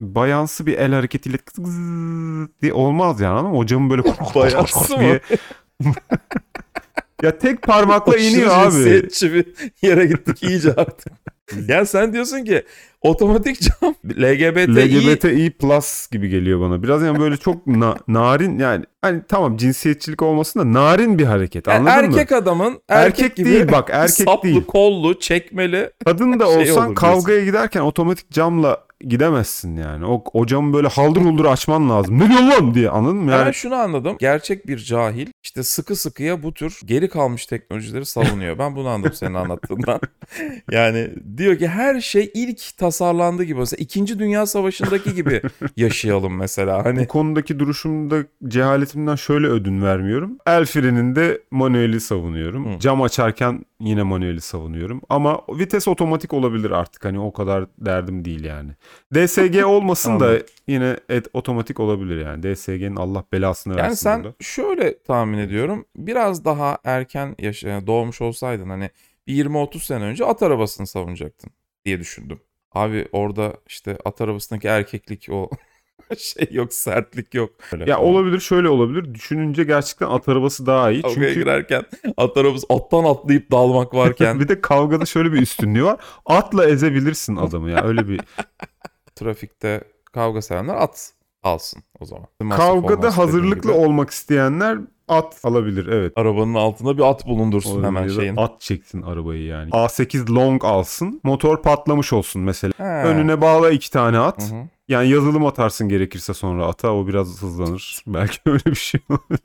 bayansı 0.00 0.66
bir 0.66 0.78
el 0.78 0.92
hareketiyle 0.92 1.36
diye 2.62 2.72
olmaz 2.72 3.20
yani 3.20 3.42
mı? 3.48 3.56
O 3.56 3.66
camı 3.66 3.90
böyle 3.90 4.02
Bayansı 4.34 4.98
diye. 5.00 5.20
Ya 7.22 7.38
tek 7.38 7.62
parmakla 7.62 8.16
iniyor 8.16 8.50
abi. 8.54 8.84
bir 9.22 9.46
yere 9.82 10.06
gittik 10.06 10.42
iyice 10.50 10.70
artık. 10.72 11.12
yani 11.68 11.86
sen 11.86 12.12
diyorsun 12.12 12.44
ki 12.44 12.62
otomatik 13.00 13.60
cam 13.60 13.94
LGBTİ 14.04 14.76
LGBTİ 14.76 15.50
plus 15.50 16.08
gibi 16.10 16.28
geliyor 16.28 16.60
bana. 16.60 16.82
Biraz 16.82 17.02
yani 17.02 17.20
böyle 17.20 17.36
çok 17.36 17.66
na- 17.66 17.96
narin 18.08 18.58
yani 18.58 18.84
hani 19.02 19.22
tamam 19.28 19.56
cinsiyetçilik 19.56 20.22
olmasın 20.22 20.60
da 20.60 20.72
narin 20.72 21.18
bir 21.18 21.24
hareket 21.24 21.66
Yani 21.66 21.78
anladın 21.90 22.10
mı? 22.10 22.16
erkek 22.18 22.32
adamın 22.32 22.80
erkek, 22.88 23.20
Erkek 23.24 23.36
gibi 23.36 23.48
değil 23.50 23.72
bak, 23.72 23.88
erkek 23.92 24.26
saplı, 24.26 24.42
değil. 24.48 24.64
kollu, 24.64 25.18
çekmeli. 25.20 25.90
Kadın 26.04 26.40
da 26.40 26.46
şey 26.62 26.72
olsan 26.72 26.94
kavgaya 26.94 27.44
giderken 27.44 27.80
otomatik 27.80 28.30
camla 28.30 28.78
gidemezsin 29.08 29.76
yani. 29.76 30.06
O, 30.06 30.24
o 30.32 30.46
camı 30.46 30.72
böyle 30.72 30.88
haldır 30.88 31.20
huldur 31.20 31.44
açman 31.44 31.90
lazım. 31.90 32.18
Ne 32.18 32.28
diyorsun 32.28 32.50
lan 32.50 32.74
diye 32.74 32.90
anladın 32.90 33.16
mı? 33.16 33.30
Ben 33.32 33.38
Yani 33.38 33.54
şunu 33.54 33.74
anladım. 33.74 34.16
Gerçek 34.20 34.66
bir 34.66 34.78
cahil 34.78 35.26
işte 35.42 35.62
sıkı 35.62 35.96
sıkıya 35.96 36.42
bu 36.42 36.54
tür 36.54 36.80
geri 36.84 37.08
kalmış 37.08 37.46
teknolojileri 37.46 38.06
savunuyor. 38.06 38.58
Ben 38.58 38.76
bunu 38.76 38.88
anladım 38.88 39.12
senin 39.14 39.34
anlattığından. 39.34 40.00
yani 40.70 41.10
diyor 41.36 41.58
ki 41.58 41.68
her 41.68 42.00
şey 42.00 42.30
ilk 42.34 42.76
tasarlandığı 42.76 43.44
gibi. 43.44 43.58
Mesela 43.58 43.78
2. 43.80 44.18
Dünya 44.18 44.46
Savaşı'ndaki 44.46 45.14
gibi 45.14 45.42
yaşayalım 45.76 46.36
mesela. 46.36 46.84
Hani 46.84 47.00
bu 47.00 47.08
konudaki 47.08 47.58
duruşumda 47.58 48.24
cehaletimden 48.48 49.14
şöyle 49.14 49.46
ödün 49.46 49.82
vermiyorum. 49.82 50.38
El 50.46 50.64
freninde 50.64 51.42
manueli 51.50 52.00
savunuyorum. 52.00 52.74
Hı. 52.74 52.78
Cam 52.78 53.02
açarken 53.02 53.64
yine 53.80 54.02
manueli 54.02 54.40
savunuyorum. 54.40 55.00
Ama 55.08 55.40
vites 55.48 55.88
otomatik 55.88 56.32
olabilir 56.32 56.70
artık. 56.70 57.04
Hani 57.04 57.18
o 57.18 57.32
kadar 57.32 57.66
derdim 57.78 58.24
değil 58.24 58.44
yani. 58.44 58.70
DSG 59.14 59.64
olmasın 59.64 60.20
da 60.20 60.38
yine 60.68 60.96
et, 61.08 61.26
otomatik 61.32 61.80
olabilir 61.80 62.24
yani. 62.24 62.42
DSG'nin 62.42 62.96
Allah 62.96 63.24
belasını 63.32 63.74
versin 63.76 63.84
Yani 63.84 63.96
sen 63.96 64.24
burada. 64.24 64.34
şöyle 64.40 65.02
tahmin 65.02 65.38
ediyorum. 65.38 65.84
Biraz 65.96 66.44
daha 66.44 66.78
erken 66.84 67.34
yaşa, 67.38 67.86
doğmuş 67.86 68.20
olsaydın 68.20 68.68
hani 68.70 68.90
bir 69.26 69.44
20-30 69.46 69.78
sene 69.78 70.04
önce 70.04 70.24
at 70.24 70.42
arabasını 70.42 70.86
savunacaktın 70.86 71.50
diye 71.84 72.00
düşündüm. 72.00 72.40
Abi 72.72 73.08
orada 73.12 73.52
işte 73.68 73.98
at 74.04 74.20
arabasındaki 74.20 74.68
erkeklik 74.68 75.28
o 75.30 75.50
şey 76.18 76.48
yok, 76.50 76.72
sertlik 76.74 77.34
yok. 77.34 77.50
Öyle 77.72 77.90
Ya 77.90 77.96
falan. 77.96 78.08
olabilir 78.08 78.40
şöyle 78.40 78.68
olabilir. 78.68 79.14
Düşününce 79.14 79.64
gerçekten 79.64 80.06
at 80.06 80.28
arabası 80.28 80.66
daha 80.66 80.90
iyi. 80.90 81.02
Kavgaya 81.02 81.28
Çünkü 81.28 81.40
girerken 81.40 81.82
at 82.16 82.36
arabası 82.36 82.66
attan 82.70 83.04
atlayıp 83.04 83.50
dalmak 83.50 83.94
varken 83.94 84.40
bir 84.40 84.48
de 84.48 84.60
kavgada 84.60 85.04
şöyle 85.06 85.32
bir 85.32 85.42
üstünlüğü 85.42 85.84
var. 85.84 86.00
Atla 86.26 86.68
ezebilirsin 86.68 87.36
adamı 87.36 87.70
ya. 87.70 87.84
Öyle 87.84 88.08
bir 88.08 88.20
trafikte 89.16 89.84
kavga 90.12 90.42
sevenler 90.42 90.74
at 90.74 91.12
alsın 91.42 91.82
o 92.00 92.04
zaman. 92.04 92.26
Masraf 92.40 92.66
kavgada 92.66 93.16
hazırlıklı 93.18 93.72
gibi. 93.72 93.80
olmak 93.80 94.10
isteyenler 94.10 94.78
at 95.08 95.40
alabilir. 95.44 95.86
Evet. 95.86 96.12
Arabanın 96.16 96.54
altında 96.54 96.98
bir 96.98 97.02
at 97.02 97.26
bulundursun 97.26 97.70
Olabilir. 97.70 97.86
hemen 97.86 98.08
şeyin. 98.08 98.36
At 98.36 98.60
çeksin 98.60 99.02
arabayı 99.02 99.44
yani. 99.44 99.70
A8 99.70 100.34
long 100.34 100.64
alsın. 100.64 101.20
Motor 101.22 101.62
patlamış 101.62 102.12
olsun 102.12 102.42
mesela. 102.42 102.72
He. 102.76 102.82
Önüne 102.82 103.40
bağla 103.40 103.70
iki 103.70 103.90
tane 103.90 104.18
at. 104.18 104.50
Hı 104.50 104.54
hı. 104.54 104.68
Yani 104.88 105.08
yazılım 105.08 105.46
atarsın 105.46 105.88
gerekirse 105.88 106.34
sonra 106.34 106.66
ata. 106.66 106.92
O 106.94 107.06
biraz 107.06 107.42
hızlanır. 107.42 108.02
Belki 108.06 108.38
öyle 108.46 108.64
bir 108.64 108.74
şey 108.74 109.00
olabilir. 109.08 109.40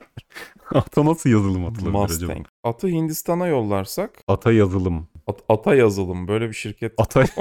ata 0.74 1.04
nasıl 1.04 1.30
yazılım 1.30 1.64
atılabilir 1.66 1.88
acaba? 2.04 2.32
Mustang. 2.32 2.46
Atı 2.64 2.88
Hindistan'a 2.88 3.46
yollarsak 3.46 4.22
Ata 4.28 4.52
yazılım. 4.52 5.08
at- 5.26 5.44
ata 5.48 5.74
yazılım 5.74 6.28
böyle 6.28 6.48
bir 6.48 6.54
şirket 6.54 6.92
Ata. 6.98 7.24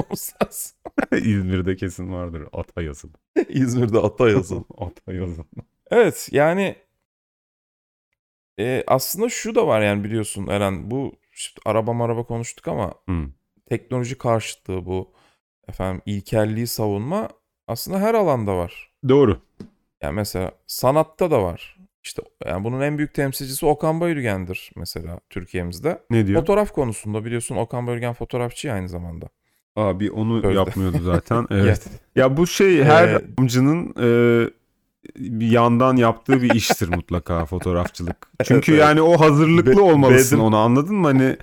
İzmir'de 1.12 1.76
kesin 1.76 2.14
vardır. 2.14 2.44
Ata 2.54 2.82
yazılım. 2.82 3.16
İzmir'de 3.50 4.00
ata 4.00 4.30
yazılım. 4.30 4.66
Ata 4.78 5.14
yazılım. 5.14 5.48
Evet 5.92 6.30
yani 6.32 6.76
e, 8.60 8.84
aslında 8.88 9.30
şu 9.30 9.56
da 9.56 9.68
var 9.68 9.82
yani 9.82 10.04
biliyorsun 10.04 10.48
Eren 10.48 10.92
bu 10.92 11.16
işte 11.34 11.62
araba 11.66 11.94
maraba 11.94 12.24
konuştuk 12.24 12.68
ama 12.68 12.94
Hı. 13.10 13.26
teknoloji 13.66 14.18
karşıtlığı 14.18 14.86
bu 14.86 15.14
efendim 15.68 16.02
ilkelliği 16.06 16.68
savunma 16.68 17.30
aslında 17.68 18.00
her 18.00 18.14
alanda 18.14 18.58
var. 18.58 18.92
Doğru. 19.10 19.42
Yani 20.02 20.16
mesela 20.16 20.52
sanatta 20.68 21.32
da 21.32 21.44
var. 21.44 21.77
İşte 22.08 22.22
yani 22.46 22.64
bunun 22.64 22.82
en 22.82 22.98
büyük 22.98 23.14
temsilcisi 23.14 23.66
Okan 23.66 24.00
Bayülgen'dir 24.02 24.72
mesela 24.76 25.20
Türkiye'mizde. 25.30 26.02
Ne 26.10 26.28
diyor? 26.28 26.40
Fotoğraf 26.40 26.72
konusunda 26.72 27.26
biliyorsun 27.26 27.56
Okan 27.56 27.88
Bayülgen 27.88 28.14
fotoğrafçı 28.14 28.74
aynı 28.74 28.90
zamanda. 28.90 29.26
Abi 29.76 30.12
onu 30.12 30.42
Sözde. 30.42 30.56
yapmıyordu 30.58 30.98
zaten. 31.04 31.48
Evet. 31.52 31.64
Evet. 31.64 31.88
Ya 32.16 32.38
bu 32.38 32.48
şey 32.48 32.84
her 32.84 33.08
Ee, 33.08 33.22
amcının 33.38 33.94
e, 34.00 34.10
bir 35.18 35.52
yandan 35.52 35.96
yaptığı 35.96 36.42
bir 36.42 36.54
iştir 36.56 36.90
mutlaka 36.90 37.46
fotoğrafçılık. 37.46 38.28
Çünkü 38.44 38.72
evet. 38.72 38.82
yani 38.82 39.02
o 39.02 39.20
hazırlıklı 39.20 39.78
Be- 39.78 39.82
olmalısın 39.82 40.38
Bedir- 40.40 40.44
onu 40.48 40.58
anladın 40.58 40.96
mı? 40.96 41.08
Hani 41.08 41.38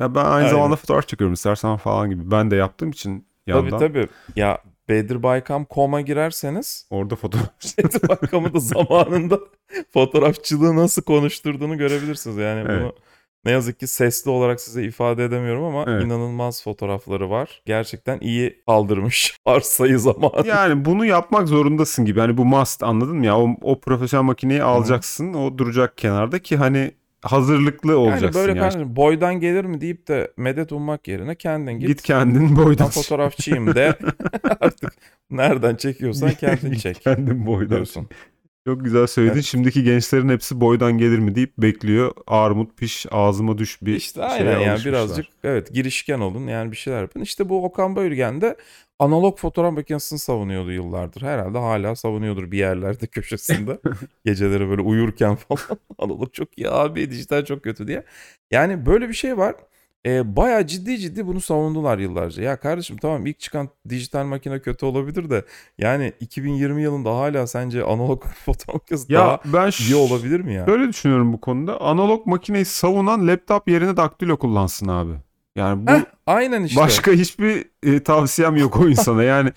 ya 0.00 0.14
ben 0.14 0.24
aynı 0.24 0.34
Aynen. 0.34 0.48
zamanda 0.48 0.76
fotoğraf 0.76 1.08
çekiyorum 1.08 1.34
istersen 1.34 1.76
falan 1.76 2.10
gibi. 2.10 2.30
Ben 2.30 2.50
de 2.50 2.56
yaptığım 2.56 2.90
için 2.90 3.26
yandan 3.46 3.78
Tabii 3.78 3.92
tabii. 3.92 4.08
Ya 4.36 4.58
Bedir 4.88 5.22
Baykam 5.22 5.64
koma 5.64 6.00
girerseniz 6.00 6.86
orada 6.90 7.16
fotoğraf 7.16 7.48
Bedir 7.78 8.08
Baykam'ı 8.08 8.54
da 8.54 8.58
zamanında 8.58 9.38
fotoğrafçılığı 9.92 10.76
nasıl 10.76 11.02
konuşturduğunu 11.02 11.78
görebilirsiniz. 11.78 12.36
Yani 12.36 12.64
Evet. 12.68 12.80
bunu 12.82 12.92
ne 13.44 13.52
yazık 13.52 13.80
ki 13.80 13.86
sesli 13.86 14.30
olarak 14.30 14.60
size 14.60 14.82
ifade 14.84 15.24
edemiyorum 15.24 15.64
ama 15.64 15.84
Evet. 15.88 16.04
inanılmaz 16.04 16.62
fotoğrafları 16.62 17.30
var. 17.30 17.62
Gerçekten 17.66 18.18
iyi 18.20 18.62
kaldırmış 18.66 19.36
arsayı 19.44 19.98
zamanı. 19.98 20.46
Yani 20.46 20.84
bunu 20.84 21.04
yapmak 21.04 21.48
zorundasın 21.48 22.04
gibi. 22.04 22.20
Hani 22.20 22.36
bu 22.36 22.44
must 22.44 22.82
anladın 22.82 23.16
mı 23.16 23.26
ya? 23.26 23.38
O, 23.38 23.48
o 23.62 23.80
profesyonel 23.80 24.24
makineyi 24.24 24.62
alacaksın. 24.62 25.34
O 25.34 25.58
duracak 25.58 25.96
kenarda 25.98 26.38
ki 26.38 26.56
hani 26.56 26.92
hazırlıklı 27.26 27.98
olacaksın 27.98 28.26
Yani 28.26 28.34
böyle 28.34 28.58
yani. 28.60 28.70
kardeşim 28.70 28.96
boydan 28.96 29.40
gelir 29.40 29.64
mi 29.64 29.80
deyip 29.80 30.08
de 30.08 30.32
medet 30.36 30.72
ummak 30.72 31.08
yerine 31.08 31.34
kendin 31.34 31.72
git. 31.72 31.88
Git 31.88 32.02
kendin 32.02 32.56
ben 32.56 32.64
boydan. 32.64 32.88
fotoğrafçıyım 32.90 33.74
de 33.74 33.98
artık 34.60 34.92
nereden 35.30 35.76
çekiyorsan 35.76 36.30
kendin 36.30 36.74
çek. 36.74 37.00
kendin 37.00 37.46
boydan. 37.46 37.70
Diyorsun. 37.76 38.08
Çok 38.66 38.84
güzel 38.84 39.06
söyledin. 39.06 39.34
Evet. 39.34 39.44
Şimdiki 39.44 39.82
gençlerin 39.84 40.28
hepsi 40.28 40.60
boydan 40.60 40.98
gelir 40.98 41.18
mi 41.18 41.34
deyip 41.34 41.58
bekliyor. 41.58 42.12
Armut 42.26 42.76
piş 42.78 43.06
ağzıma 43.10 43.58
düş 43.58 43.82
bir 43.82 43.94
İşte 43.96 44.20
şeye 44.20 44.26
aynen 44.32 44.60
yani 44.60 44.70
alışmışlar. 44.70 44.92
birazcık 44.92 45.26
evet 45.44 45.72
girişken 45.74 46.20
olun 46.20 46.46
yani 46.46 46.72
bir 46.72 46.76
şeyler 46.76 47.02
yapın. 47.02 47.20
İşte 47.20 47.48
bu 47.48 47.64
Okan 47.64 47.96
Bayülgen 47.96 48.40
de 48.40 48.56
analog 48.98 49.38
fotoğraf 49.38 49.72
makinesini 49.72 50.18
savunuyordu 50.18 50.72
yıllardır. 50.72 51.22
Herhalde 51.22 51.58
hala 51.58 51.96
savunuyordur 51.96 52.50
bir 52.50 52.58
yerlerde 52.58 53.06
köşesinde. 53.06 53.78
Geceleri 54.24 54.68
böyle 54.68 54.82
uyurken 54.82 55.34
falan 55.48 55.78
analog 55.98 56.32
çok 56.32 56.58
iyi 56.58 56.70
abi 56.70 57.10
dijital 57.10 57.44
çok 57.44 57.62
kötü 57.62 57.86
diye. 57.86 58.04
Yani 58.50 58.86
böyle 58.86 59.08
bir 59.08 59.14
şey 59.14 59.38
var. 59.38 59.54
E, 60.06 60.36
bayağı 60.36 60.66
ciddi 60.66 60.98
ciddi 60.98 61.26
bunu 61.26 61.40
savundular 61.40 61.98
yıllarca. 61.98 62.42
Ya 62.42 62.56
kardeşim 62.60 62.96
tamam 62.96 63.26
ilk 63.26 63.40
çıkan 63.40 63.68
dijital 63.88 64.24
makine 64.24 64.60
kötü 64.60 64.86
olabilir 64.86 65.30
de 65.30 65.44
yani 65.78 66.12
2020 66.20 66.82
yılında 66.82 67.16
hala 67.16 67.46
sence 67.46 67.84
analog 67.84 68.24
fotoğraf 68.44 68.74
makinesi 68.74 69.12
Ya 69.12 69.20
daha 69.20 69.40
ben 69.44 69.70
iyi 69.86 69.96
olabilir 69.96 70.40
mi 70.40 70.54
ya? 70.54 70.66
Şöyle 70.66 70.88
düşünüyorum 70.88 71.32
bu 71.32 71.40
konuda. 71.40 71.80
Analog 71.80 72.26
makineyi 72.26 72.64
savunan 72.64 73.28
laptop 73.28 73.68
yerine 73.68 73.96
daktilo 73.96 74.36
kullansın 74.36 74.88
abi. 74.88 75.12
Yani 75.56 75.86
bu 75.86 75.90
Heh, 75.90 76.04
aynen 76.26 76.64
işte. 76.64 76.80
başka 76.80 77.12
hiçbir 77.12 77.64
e, 77.82 78.02
tavsiyem 78.02 78.56
yok 78.56 78.80
o 78.80 78.88
insana. 78.88 79.22
Yani 79.22 79.52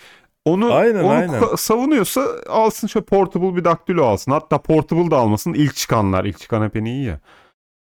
onu 0.46 0.74
Aynen, 0.74 1.03
onu 1.03 1.10
aynen. 1.10 1.56
savunuyorsa 1.56 2.27
alsın 2.50 2.88
şöyle 2.88 3.06
portable 3.06 3.56
bir 3.56 3.63
daktilo 3.63 4.06
alsın. 4.06 4.32
Hatta 4.32 4.62
portable 4.62 5.12
da 5.12 5.18
almasın. 5.18 5.53
İlk 5.53 5.75
çıkanlar. 5.75 6.25
ilk 6.25 6.39
çıkan 6.39 6.63
hep 6.63 6.75
iyi 6.75 7.06
ya. 7.06 7.20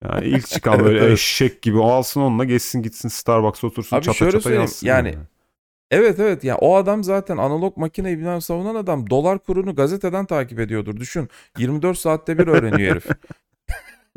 Yani 0.03 0.25
ilk 0.25 0.47
çıkan 0.47 0.79
böyle 0.79 0.99
evet. 0.99 1.11
eşek 1.11 1.61
gibi 1.61 1.77
o 1.77 1.89
alsın 1.91 2.21
onunla 2.21 2.43
geçsin 2.43 2.81
gitsin 2.81 3.09
Starbucks'a 3.09 3.67
otursun 3.67 3.97
Abi 3.97 4.03
çata 4.03 4.17
şöyle 4.17 4.31
çata 4.31 4.51
yazsın. 4.51 4.87
yani 4.87 5.15
Evet 5.91 6.19
evet 6.19 6.43
ya 6.43 6.57
o 6.57 6.75
adam 6.75 7.03
zaten 7.03 7.37
analog 7.37 7.77
makineyi 7.77 8.19
bilen 8.19 8.39
savunan 8.39 8.75
adam 8.75 9.09
dolar 9.09 9.39
kurunu 9.39 9.75
gazeteden 9.75 10.25
takip 10.25 10.59
ediyordur. 10.59 10.97
Düşün 10.97 11.29
24 11.57 11.97
saatte 11.97 12.37
bir 12.37 12.47
öğreniyor 12.47 12.91
herif. 12.91 13.05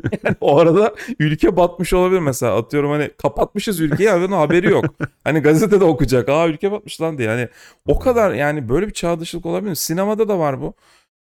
Yani 0.23 0.35
o 0.41 0.59
arada 0.59 0.95
ülke 1.19 1.57
batmış 1.57 1.93
olabilir 1.93 2.19
mesela. 2.19 2.57
Atıyorum 2.57 2.91
hani 2.91 3.09
kapatmışız 3.17 3.79
ülkeyi 3.79 4.11
adamın 4.11 4.37
haberi 4.37 4.71
yok. 4.71 4.85
Hani 5.23 5.39
gazetede 5.39 5.83
okuyacak. 5.83 6.29
Aa 6.29 6.47
ülke 6.47 6.71
batmış 6.71 7.01
lan 7.01 7.17
diye. 7.17 7.29
Hani 7.29 7.47
o 7.87 7.99
kadar 7.99 8.33
yani 8.33 8.69
böyle 8.69 8.87
bir 8.87 8.93
çağ 8.93 9.19
dışılık 9.19 9.45
olabilir? 9.45 9.75
Sinemada 9.75 10.27
da 10.27 10.39
var 10.39 10.61
bu. 10.61 10.73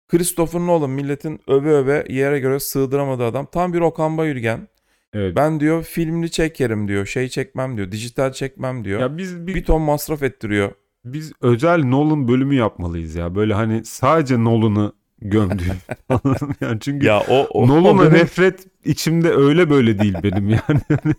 Christopher 0.07 0.59
Nolan 0.59 0.89
milletin 0.89 1.39
öve 1.47 1.69
öve 1.71 2.05
yere 2.09 2.39
göre 2.39 2.59
sığdıramadığı 2.59 3.25
adam. 3.25 3.47
Tam 3.51 3.73
bir 3.73 3.79
Okan 3.79 4.17
Bayülgen. 4.17 4.67
Evet. 5.13 5.35
Ben 5.35 5.59
diyor 5.59 5.83
filmli 5.83 6.31
çekerim 6.31 6.87
diyor. 6.87 7.05
Şey 7.05 7.29
çekmem 7.29 7.77
diyor. 7.77 7.91
Dijital 7.91 8.31
çekmem 8.31 8.85
diyor. 8.85 8.99
ya 8.99 9.17
biz 9.17 9.47
bir, 9.47 9.55
bir 9.55 9.63
ton 9.63 9.81
masraf 9.81 10.23
ettiriyor. 10.23 10.71
biz 11.05 11.31
özel 11.41 11.83
Nolan 11.83 12.27
bölümü 12.27 12.55
yapmalıyız 12.55 13.15
ya. 13.15 13.35
Böyle 13.35 13.53
hani 13.53 13.85
sadece 13.85 14.43
Nolan'ı 14.43 14.93
gömdüğüm. 15.21 15.77
Yani 16.61 16.79
çünkü 16.79 17.05
Ya 17.05 17.19
o, 17.29 17.35
o 17.51 17.67
Nolan'a 17.67 18.01
benim- 18.01 18.13
nefret 18.13 18.67
içimde 18.85 19.29
öyle 19.31 19.69
böyle 19.69 19.99
değil 19.99 20.15
benim 20.23 20.49
yani. 20.49 20.81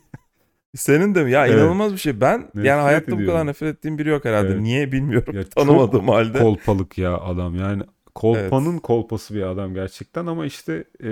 Senin 0.76 1.14
de 1.14 1.24
mi? 1.24 1.30
Ya 1.30 1.46
Evet. 1.46 1.56
inanılmaz 1.58 1.92
bir 1.92 1.98
şey. 1.98 2.20
Ben 2.20 2.40
Nefret 2.40 2.64
yani 2.64 2.80
hayatta 2.80 3.06
bu 3.12 3.14
ediyorum. 3.14 3.34
kadar 3.34 3.46
nefret 3.46 3.76
ettiğim 3.76 3.98
biri 3.98 4.08
yok 4.08 4.24
herhalde. 4.24 4.48
Evet. 4.48 4.60
Niye 4.60 4.92
bilmiyorum. 4.92 5.36
Ya 5.36 5.44
Tanımadığım 5.56 6.08
halde. 6.08 6.38
Kolpalık 6.38 6.98
ya 6.98 7.18
adam 7.18 7.54
yani. 7.56 7.82
Kolpanın 8.14 8.78
kolpası 8.78 9.34
bir 9.34 9.42
adam 9.42 9.74
gerçekten 9.74 10.26
ama 10.26 10.46
işte 10.46 10.84
e, 11.04 11.08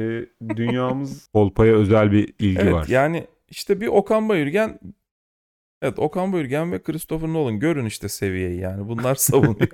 dünyamız 0.57 1.28
kolpaya 1.33 1.75
özel 1.75 2.12
bir 2.12 2.35
ilgi 2.38 2.59
evet 2.61 2.73
var. 2.73 2.87
yani 2.88 3.26
işte 3.49 3.81
bir 3.81 3.87
Okan 3.87 4.28
Bayülgen 4.28 4.78
Evet 5.83 5.99
Okan 5.99 6.33
Bayülgen 6.33 6.73
ve 6.73 6.83
Christopher 6.83 7.28
Nolan 7.28 7.59
görün 7.59 7.85
işte 7.85 8.09
seviyeyi 8.09 8.61
yani. 8.61 8.88
Bunlar 8.88 9.14
savunuyor 9.14 9.69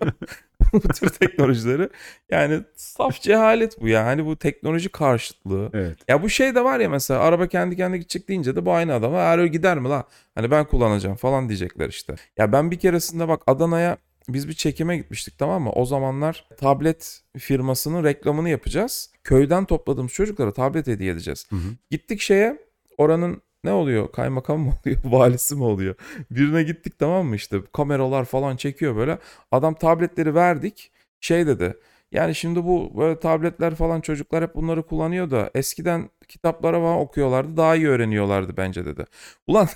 bu 0.85 0.89
tür 0.89 1.09
teknolojileri. 1.09 1.89
Yani 2.31 2.61
saf 2.77 3.21
cehalet 3.21 3.81
bu 3.81 3.89
ya. 3.89 4.07
Hani 4.07 4.27
bu 4.27 4.37
teknoloji 4.37 4.89
karşıtlığı. 4.89 5.71
Evet. 5.75 5.99
Ya 6.09 6.23
bu 6.23 6.29
şey 6.29 6.55
de 6.55 6.65
var 6.65 6.81
ya 6.81 6.89
mesela 6.89 7.21
araba 7.21 7.47
kendi 7.47 7.77
kendine 7.77 7.99
gidecek 7.99 8.29
deyince 8.29 8.57
de 8.57 8.67
bu 8.67 8.73
aynı 8.73 8.95
adama 8.95 9.19
eğer 9.19 9.39
öyle 9.39 9.49
gider 9.49 9.79
mi 9.79 9.89
la? 9.89 10.05
Hani 10.35 10.51
ben 10.51 10.65
kullanacağım 10.65 11.17
falan 11.17 11.49
diyecekler 11.49 11.89
işte. 11.89 12.15
Ya 12.39 12.53
ben 12.53 12.71
bir 12.71 12.79
keresinde 12.79 13.29
bak 13.29 13.43
Adana'ya 13.47 13.97
biz 14.29 14.49
bir 14.49 14.53
çekime 14.53 14.97
gitmiştik 14.97 15.39
tamam 15.39 15.63
mı? 15.63 15.73
O 15.73 15.85
zamanlar 15.85 16.45
tablet 16.59 17.21
firmasının 17.39 18.05
reklamını 18.05 18.49
yapacağız. 18.49 19.13
Köyden 19.25 19.65
topladığımız 19.65 20.13
çocuklara 20.13 20.53
tablet 20.53 20.87
hediye 20.87 21.13
edeceğiz. 21.13 21.47
Hı 21.51 21.57
hı. 21.57 21.69
Gittik 21.91 22.21
şeye 22.21 22.59
oranın 22.99 23.43
ne 23.65 23.73
oluyor? 23.73 24.13
Kaymakam 24.13 24.61
mı 24.61 24.73
oluyor? 24.85 24.99
Valisi 25.05 25.55
mi 25.57 25.65
oluyor? 25.65 25.95
Birine 26.31 26.63
gittik 26.63 26.99
tamam 26.99 27.27
mı 27.27 27.37
işte 27.37 27.57
kameralar 27.73 28.25
falan 28.25 28.57
çekiyor 28.57 28.97
böyle. 28.97 29.19
Adam 29.53 29.75
tabletleri 29.75 30.35
verdik. 30.35 30.93
Şey 31.21 31.47
dedi. 31.47 31.77
Yani 32.13 32.35
şimdi 32.35 32.65
bu 32.65 32.93
böyle 32.99 33.21
tabletler 33.21 33.75
falan 33.75 34.01
çocuklar 34.01 34.43
hep 34.45 34.55
bunları 34.55 34.87
kullanıyor 34.87 35.31
da 35.31 35.51
eskiden 35.55 36.11
kitaplara 36.29 36.81
falan 36.81 36.99
okuyorlardı 36.99 37.57
daha 37.57 37.77
iyi 37.77 37.89
öğreniyorlardı 37.89 38.57
bence 38.57 38.85
dedi. 38.87 39.05
Ulan 39.47 39.69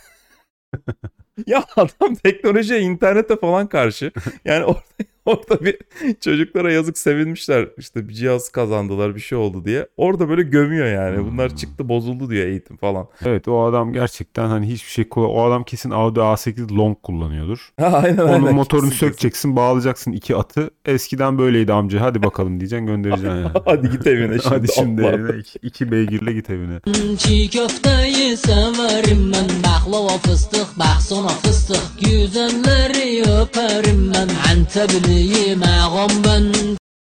ya 1.47 1.65
adam 1.77 2.15
teknolojiye 2.15 2.81
internete 2.81 3.37
falan 3.37 3.67
karşı. 3.67 4.13
Yani 4.45 4.65
orada, 4.65 4.83
orada 5.27 5.65
bir 5.65 5.77
çocuklara 6.21 6.73
yazık 6.73 6.99
sevinmişler. 6.99 7.69
İşte 7.79 8.09
bir 8.09 8.15
cihaz 8.15 8.49
kazandılar 8.49 9.15
bir 9.15 9.21
şey 9.21 9.39
oldu 9.39 9.65
diye. 9.65 9.87
Orada 9.97 10.29
böyle 10.29 10.43
gömüyor 10.43 10.87
yani. 10.87 11.27
Bunlar 11.33 11.51
Hmm. 11.51 11.57
çıktı 11.57 11.89
bozuldu 11.89 12.31
diyor 12.31 12.47
eğitim 12.47 12.77
falan. 12.77 13.07
Evet 13.25 13.49
o 13.49 13.65
adam 13.65 13.93
gerçekten 13.93 14.47
hani 14.47 14.67
hiçbir 14.67 14.91
şey 14.91 15.09
kullan- 15.09 15.31
o 15.31 15.43
adam 15.45 15.65
kesin 15.65 15.91
Audi 15.91 16.21
A8 16.21 16.77
long 16.77 16.97
kullanıyordur. 17.03 17.73
Ha, 17.81 17.87
aynen 18.05 18.19
Onun 18.19 18.33
aynen. 18.33 18.55
motorunu 18.55 18.85
Kesin, 18.89 18.99
kesin. 19.01 19.07
sökeceksin, 19.07 19.57
bağlayacaksın 19.57 20.13
iki 20.13 20.37
atı. 20.37 20.71
Eskiden 20.85 21.39
böyleydi 21.39 21.73
amca. 21.73 22.01
Hadi 22.01 22.23
bakalım 22.23 22.61
diyeceksin, 22.61 22.87
göndereceksin 22.87 23.29
yani. 23.37 23.49
Hadi 23.65 23.91
git 23.91 24.07
evine 24.07 24.33
şimdi. 24.39 24.49
Hadi 24.49 24.73
şimdi 24.73 25.03
Allah. 25.03 25.11
evine 25.13 25.39
iki, 25.39 25.59
iki 25.63 25.91
beygirle 25.91 26.33
git 26.33 26.51
evine. 26.51 26.81
Çiğ 27.19 27.51
köfteyi 27.51 28.37
severim 28.37 29.33
ben 29.33 29.47
Baklava 29.65 30.09
fıstık, 30.19 30.67
baksana 30.79 31.29
fıstık 31.29 31.81
Güzelleri 32.01 33.23
öperim 33.23 34.13
ben 34.15 34.29
ben 34.49 34.65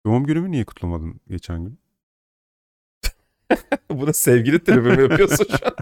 Doğum 0.05 0.25
günümü 0.25 0.51
niye 0.51 0.65
kutlamadın 0.65 1.19
geçen 1.29 1.63
gün? 1.63 1.79
Bu 3.91 4.07
da 4.07 4.13
sevgili 4.13 4.63
tribi 4.63 4.89
mi 4.95 5.01
yapıyorsun 5.01 5.45
şu 5.49 5.65
an? 5.65 5.71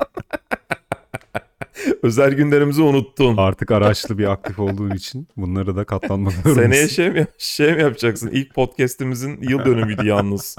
Özel 2.03 2.33
günlerimizi 2.33 2.81
unuttun. 2.81 3.37
Artık 3.37 3.71
araçlı 3.71 4.17
bir 4.17 4.31
aktif 4.31 4.59
olduğun 4.59 4.91
için 4.91 5.27
bunlara 5.37 5.75
da 5.75 5.83
katlanmak 5.83 6.33
zorundasın. 6.33 6.61
Seneye 6.61 6.87
şey 6.87 7.09
mi, 7.11 7.27
şey 7.37 7.75
mi 7.75 7.81
yapacaksın? 7.81 8.29
İlk 8.33 8.55
podcast'imizin 8.55 9.41
yıl 9.41 9.65
dönümüydü 9.65 10.05
yalnız. 10.07 10.55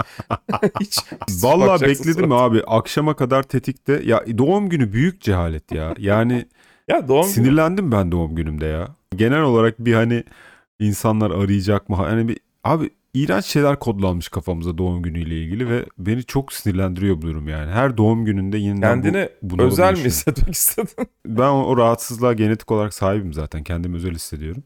Hiç, 0.80 0.98
Vallahi 1.42 1.68
bakacaksın 1.68 2.06
bekledim 2.06 2.30
sonra. 2.30 2.40
abi. 2.42 2.62
Akşama 2.66 3.16
kadar 3.16 3.42
tetikte. 3.42 4.02
Ya 4.04 4.24
doğum 4.38 4.68
günü 4.68 4.92
büyük 4.92 5.20
cehalet 5.20 5.72
ya. 5.72 5.94
Yani 5.98 6.46
Ya 6.88 7.08
doğum 7.08 7.22
günü. 7.22 7.32
sinirlendim 7.32 7.92
ben 7.92 8.12
doğum 8.12 8.34
günümde 8.34 8.66
ya. 8.66 8.88
Genel 9.16 9.42
olarak 9.42 9.78
bir 9.78 9.94
hani 9.94 10.24
insanlar 10.80 11.30
arayacak 11.30 11.88
mı? 11.88 11.96
Hani 11.96 12.28
bir 12.28 12.38
abi 12.64 12.90
iğrenç 13.14 13.44
şeyler 13.44 13.78
kodlanmış 13.78 14.28
kafamıza 14.28 14.78
doğum 14.78 15.02
günüyle 15.02 15.42
ilgili 15.42 15.70
ve 15.70 15.84
beni 15.98 16.24
çok 16.24 16.52
sinirlendiriyor 16.52 17.16
bu 17.16 17.22
durum 17.22 17.48
yani. 17.48 17.70
Her 17.70 17.96
doğum 17.96 18.24
gününde 18.24 18.58
yeniden 18.58 19.02
Kendini 19.02 19.28
bu, 19.42 19.62
özel 19.62 19.92
mi 19.92 20.04
hissetmek 20.04 20.54
istedin? 20.54 21.08
Ben 21.26 21.48
o, 21.48 21.64
o 21.64 21.76
rahatsızlığa 21.76 22.32
genetik 22.32 22.70
olarak 22.70 22.94
sahibim 22.94 23.32
zaten. 23.32 23.62
Kendimi 23.64 23.96
özel 23.96 24.14
hissediyorum. 24.14 24.62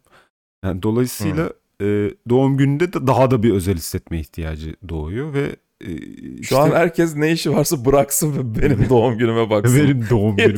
Yani 0.65 0.83
dolayısıyla 0.83 1.53
e, 1.81 2.11
doğum 2.29 2.57
gününde 2.57 2.93
de 2.93 3.07
daha 3.07 3.31
da 3.31 3.43
bir 3.43 3.53
özel 3.53 3.77
hissetme 3.77 4.21
ihtiyacı 4.21 4.77
doğuyor 4.89 5.35
ve 5.35 5.57
e, 5.81 5.87
Şu 5.97 6.41
işte 6.41 6.57
an 6.59 6.71
herkes 6.71 7.17
ne 7.17 7.33
işi 7.33 7.53
varsa 7.53 7.85
bıraksın 7.85 8.37
ve 8.37 8.63
benim 8.63 8.89
doğum 8.89 9.19
günüme 9.19 9.51
baksın. 9.51 9.79
benim 9.79 10.11
doğum 10.11 10.37
günüm 10.37 10.57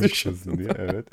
diye. 0.57 0.69
Evet. 0.77 1.05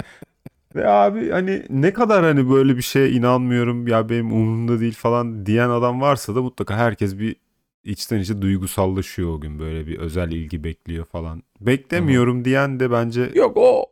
Ve 0.74 0.88
abi 0.88 1.30
hani 1.30 1.62
ne 1.70 1.92
kadar 1.92 2.24
hani 2.24 2.50
böyle 2.50 2.76
bir 2.76 2.82
şeye 2.82 3.10
inanmıyorum 3.10 3.88
ya 3.88 4.08
benim 4.08 4.32
umurumda 4.32 4.80
değil 4.80 4.94
falan 4.94 5.46
diyen 5.46 5.68
adam 5.68 6.00
varsa 6.00 6.34
da 6.34 6.42
mutlaka 6.42 6.76
herkes 6.76 7.18
bir 7.18 7.36
içten 7.84 8.18
içe 8.18 8.42
duygusallaşıyor 8.42 9.30
o 9.30 9.40
gün 9.40 9.58
böyle 9.58 9.86
bir 9.86 9.98
özel 9.98 10.32
ilgi 10.32 10.64
bekliyor 10.64 11.04
falan. 11.04 11.42
Beklemiyorum 11.60 12.44
diyen 12.44 12.80
de 12.80 12.90
bence 12.90 13.30
Yok 13.34 13.56
o 13.56 13.86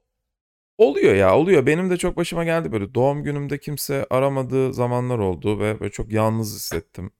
oluyor 0.78 1.14
ya 1.14 1.36
oluyor. 1.36 1.66
Benim 1.66 1.90
de 1.90 1.96
çok 1.96 2.16
başıma 2.16 2.44
geldi 2.44 2.72
böyle. 2.72 2.94
Doğum 2.94 3.22
günümde 3.22 3.58
kimse 3.58 4.06
aramadığı 4.10 4.72
zamanlar 4.72 5.18
oldu 5.18 5.58
ve 5.58 5.80
böyle 5.80 5.92
çok 5.92 6.12
yalnız 6.12 6.54
hissettim. 6.54 7.10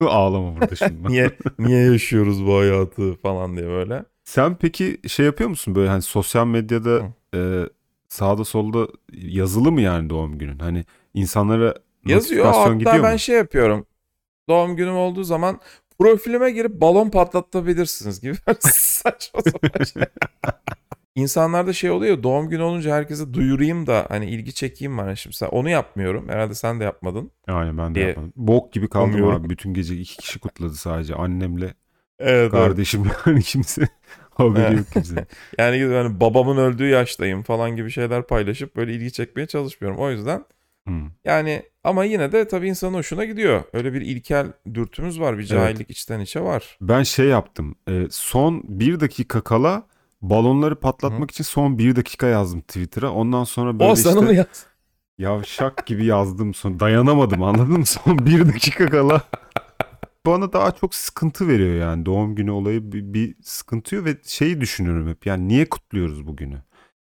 ağlama 0.00 0.56
burada 0.56 0.76
şimdi. 0.76 1.08
Niye 1.08 1.30
niye 1.58 1.92
yaşıyoruz 1.92 2.46
bu 2.46 2.58
hayatı 2.58 3.14
falan 3.14 3.56
diye 3.56 3.66
böyle. 3.66 4.04
Sen 4.24 4.56
peki 4.56 4.98
şey 5.08 5.26
yapıyor 5.26 5.50
musun 5.50 5.74
böyle 5.74 5.88
hani 5.88 6.02
sosyal 6.02 6.46
medyada 6.46 7.12
e, 7.34 7.62
sağda 8.10 8.44
solda 8.44 8.88
yazılı 9.12 9.72
mı 9.72 9.80
yani 9.80 10.10
doğum 10.10 10.38
günün? 10.38 10.58
Hani 10.58 10.84
insanlara 11.14 11.74
Yazıyor 12.06 12.44
hatta 12.44 12.74
gidiyor 12.74 13.02
ben 13.02 13.12
mu? 13.12 13.18
şey 13.18 13.36
yapıyorum. 13.36 13.86
Doğum 14.48 14.76
günüm 14.76 14.96
olduğu 14.96 15.24
zaman 15.24 15.60
profilime 15.98 16.50
girip 16.50 16.80
balon 16.80 17.10
patlatabilirsiniz 17.10 18.20
gibi 18.20 18.34
saçma 18.60 19.40
sapan 19.42 19.84
şey. 19.84 20.02
İnsanlarda 21.14 21.72
şey 21.72 21.90
oluyor 21.90 22.22
doğum 22.22 22.48
günü 22.48 22.62
olunca 22.62 22.94
herkese 22.94 23.34
duyurayım 23.34 23.86
da 23.86 24.06
hani 24.08 24.26
ilgi 24.30 24.54
çekeyim 24.54 24.98
var. 24.98 25.14
Şimdi 25.16 25.36
sen 25.36 25.46
onu 25.46 25.68
yapmıyorum. 25.70 26.28
Herhalde 26.28 26.54
sen 26.54 26.80
de 26.80 26.84
yapmadın. 26.84 27.30
Yani 27.48 27.78
ben 27.78 27.90
de 27.90 27.94
diye 27.94 28.06
yapmadım. 28.06 28.32
Bok 28.36 28.72
gibi 28.72 28.88
kaldım 28.88 29.10
umuyorum. 29.10 29.40
abi. 29.42 29.50
Bütün 29.50 29.74
gece 29.74 29.96
iki 29.96 30.16
kişi 30.16 30.38
kutladı 30.38 30.74
sadece. 30.74 31.14
Annemle 31.14 31.64
Evet, 31.64 31.74
evet. 32.18 32.50
kardeşim 32.50 33.04
yani 33.26 33.42
kimse 33.42 33.88
haberi 34.40 34.62
Evet. 34.64 34.78
yok 34.78 34.86
kimse. 34.92 35.26
Yani 35.58 35.84
hani 35.94 36.20
babamın 36.20 36.56
öldüğü 36.56 36.88
yaştayım 36.88 37.42
falan 37.42 37.76
gibi 37.76 37.90
şeyler 37.90 38.26
paylaşıp 38.26 38.76
böyle 38.76 38.94
ilgi 38.94 39.12
çekmeye 39.12 39.46
çalışmıyorum. 39.46 40.00
O 40.00 40.10
yüzden 40.10 40.44
Hmm. 40.86 41.10
yani 41.24 41.62
ama 41.84 42.04
yine 42.04 42.32
de 42.32 42.48
tabii 42.48 42.68
insanın 42.68 42.94
hoşuna 42.94 43.24
gidiyor. 43.24 43.62
Öyle 43.72 43.92
bir 43.94 44.00
ilkel 44.00 44.46
dürtümüz 44.74 45.20
var. 45.20 45.38
Bir 45.38 45.44
cahillik 45.44 45.90
içten 45.90 46.20
içe 46.20 46.40
var. 46.40 46.78
Ben 46.80 47.02
şey 47.02 47.26
yaptım. 47.26 47.74
e, 47.88 48.06
son 48.10 48.62
bir 48.64 49.00
dakika 49.00 49.40
kala 49.40 49.82
balonları 50.22 50.76
patlatmak 50.80 51.30
için 51.30 51.44
son 51.44 51.78
bir 51.78 51.96
dakika 51.96 52.26
yazdım 52.26 52.60
Twitter'a. 52.60 53.10
Ondan 53.12 53.44
sonra 53.44 53.78
böyle 53.80 53.90
o 53.90 53.94
işte 53.94 54.32
yaz. 54.34 54.66
yavşak 55.18 55.86
gibi 55.86 56.04
yazdım. 56.04 56.54
Son 56.54 56.80
dayanamadım 56.80 57.42
anladın 57.42 57.78
mı? 57.78 57.86
Son 58.04 58.26
bir 58.26 58.48
dakika 58.48 58.86
kala. 58.86 59.22
Bana 60.26 60.52
daha 60.52 60.70
çok 60.72 60.94
sıkıntı 60.94 61.48
veriyor 61.48 61.74
yani 61.74 62.06
doğum 62.06 62.34
günü 62.34 62.50
olayı 62.50 62.92
bir, 62.92 63.14
bir 63.14 63.34
sıkıntıyor 63.42 64.04
ve 64.04 64.16
şeyi 64.24 64.60
düşünüyorum 64.60 65.08
hep 65.08 65.26
yani 65.26 65.48
niye 65.48 65.68
kutluyoruz 65.68 66.26
bugünü? 66.26 66.62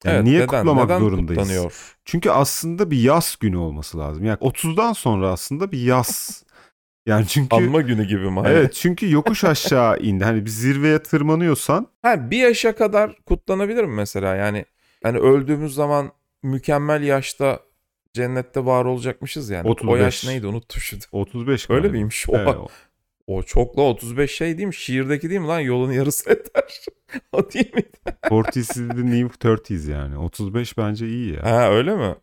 Yani 0.04 0.14
evet, 0.14 0.24
niye 0.24 0.40
neden, 0.40 0.46
kutlamak 0.46 0.84
neden 0.84 0.98
zorundayız? 0.98 1.28
kutlanıyor? 1.28 1.72
Çünkü 2.04 2.30
aslında 2.30 2.90
bir 2.90 2.98
yaz 3.02 3.36
günü 3.40 3.56
olması 3.56 3.98
lazım. 3.98 4.24
Yani 4.24 4.38
30'dan 4.38 4.92
sonra 4.92 5.28
aslında 5.28 5.72
bir 5.72 5.82
yaz. 5.82 6.44
Yani 7.06 7.26
çünkü 7.26 7.56
Anma 7.56 7.80
günü 7.80 8.04
gibi 8.04 8.30
mi? 8.30 8.42
Evet 8.46 8.74
çünkü 8.74 9.10
yokuş 9.10 9.44
aşağı 9.44 9.98
indi. 10.00 10.24
Hani 10.24 10.44
bir 10.44 10.50
zirveye 10.50 11.02
tırmanıyorsan 11.02 11.86
Ha, 12.02 12.30
bir 12.30 12.36
yaşa 12.38 12.76
kadar 12.76 13.16
kutlanabilir 13.26 13.84
mi 13.84 13.94
mesela? 13.94 14.34
Yani 14.34 14.64
hani 15.02 15.18
öldüğümüz 15.18 15.74
zaman 15.74 16.12
mükemmel 16.42 17.02
yaşta 17.02 17.60
cennette 18.12 18.64
var 18.64 18.84
olacakmışız 18.84 19.50
yani. 19.50 19.68
O 19.68 19.70
35. 19.70 20.00
yaş 20.00 20.24
neydi 20.26 20.46
unuttum 20.46 20.80
şimdi. 20.80 21.04
35 21.12 21.70
Öyle 21.70 21.88
miymiş? 21.88 22.26
Evet, 22.28 22.48
Oha. 22.48 22.58
o- 22.58 22.68
O 23.28 23.42
çokla 23.42 23.82
35 23.82 24.30
şey 24.36 24.58
değil 24.58 24.66
mi? 24.66 24.74
Şiirdeki 24.74 25.30
değil 25.30 25.40
mi 25.40 25.46
lan? 25.46 25.60
Yolun 25.60 25.92
yarısı 25.92 26.30
yeter. 26.30 26.62
o 27.32 27.50
değil 27.52 27.74
mi? 27.74 27.82
40's 28.22 28.58
is 28.58 28.68
the 28.68 28.82
new 29.06 29.48
30's 29.48 29.88
yani. 29.90 30.18
35 30.18 30.78
bence 30.78 31.08
iyi 31.08 31.34
ya. 31.34 31.42
Ha 31.42 31.70
öyle 31.70 31.96
mi? 31.96 32.14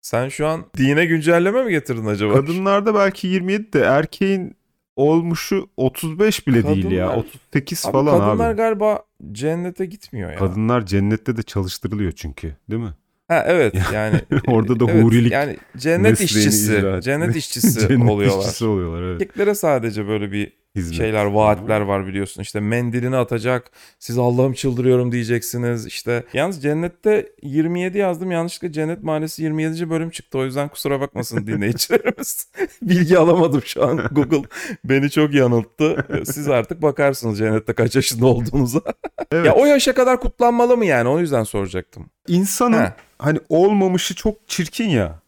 Sen 0.00 0.28
şu 0.28 0.46
an 0.46 0.64
dine 0.76 1.06
güncelleme 1.06 1.62
mi 1.64 1.70
getirdin 1.70 2.06
acaba? 2.06 2.32
Kadınlarda 2.34 2.94
belki 2.94 3.26
27 3.28 3.72
de 3.72 3.80
erkeğin 3.80 4.56
olmuşu 4.96 5.68
35 5.76 6.46
bile 6.46 6.66
değil 6.66 6.90
ya. 6.90 7.06
Kadınlar- 7.06 7.16
38 7.18 7.86
Abi 7.86 7.92
falan 7.92 8.18
kadınlar 8.20 8.50
abi. 8.50 8.56
galiba 8.56 9.02
cennete 9.32 9.86
gitmiyor 9.86 10.30
ya. 10.32 10.38
Kadınlar 10.38 10.86
cennette 10.86 11.36
de 11.36 11.42
çalıştırılıyor 11.42 12.12
çünkü 12.12 12.56
değil 12.70 12.82
mi? 12.82 12.94
Ha 13.32 13.44
evet 13.46 13.74
yani. 13.94 14.20
Orada 14.46 14.80
da 14.80 14.84
evet, 14.90 15.04
hurilik 15.04 15.32
Yani 15.32 15.56
cennet 15.76 16.20
işçisi. 16.20 16.84
Cennet 17.02 17.36
işçisi 17.36 17.88
Cennet 17.88 18.10
oluyorlar. 18.10 18.40
işçisi 18.44 18.64
oluyorlar 18.64 19.02
evet. 19.02 19.22
Erkeklere 19.22 19.54
sadece 19.54 20.08
böyle 20.08 20.32
bir 20.32 20.52
Hizmet. 20.76 20.96
şeyler, 20.96 21.24
vaatler 21.24 21.80
var 21.80 22.06
biliyorsun. 22.06 22.42
İşte 22.42 22.60
mendilini 22.60 23.16
atacak. 23.16 23.70
Siz 23.98 24.18
Allah'ım 24.18 24.52
çıldırıyorum 24.52 25.12
diyeceksiniz. 25.12 25.86
İşte 25.86 26.24
yalnız 26.32 26.62
cennette 26.62 27.32
27 27.42 27.98
yazdım. 27.98 28.30
Yanlışlıkla 28.30 28.72
Cennet 28.72 29.02
Mahallesi 29.02 29.42
27. 29.42 29.90
bölüm 29.90 30.10
çıktı. 30.10 30.38
O 30.38 30.44
yüzden 30.44 30.68
kusura 30.68 31.00
bakmasın 31.00 31.46
dinleyicilerimiz. 31.46 32.48
Bilgi 32.82 33.18
alamadım 33.18 33.62
şu 33.64 33.84
an. 33.86 34.08
Google 34.12 34.48
beni 34.84 35.10
çok 35.10 35.34
yanılttı. 35.34 36.06
Siz 36.24 36.48
artık 36.48 36.82
bakarsınız 36.82 37.38
cennette 37.38 37.72
kaç 37.72 37.96
yaşında 37.96 38.26
olduğunuza. 38.26 38.80
Evet. 39.32 39.46
Ya 39.46 39.54
o 39.54 39.64
yaşa 39.66 39.94
kadar 39.94 40.20
kutlanmalı 40.20 40.76
mı 40.76 40.84
yani? 40.84 41.08
O 41.08 41.18
yüzden 41.20 41.42
soracaktım. 41.42 42.10
İnsanın 42.28 42.80
He. 42.84 42.92
hani 43.18 43.38
olmamışı 43.48 44.14
çok 44.14 44.48
çirkin 44.48 44.88
ya. 44.88 45.18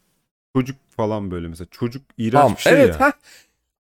Çocuk 0.57 0.77
falan 0.97 1.31
böyle 1.31 1.49
mesela. 1.49 1.69
Çocuk 1.71 2.03
iğrenç 2.19 2.33
Tamam. 2.33 2.55
bir 2.57 2.61
şey 2.61 2.73
evet 2.73 2.89
ya. 2.89 3.01
ha. 3.01 3.13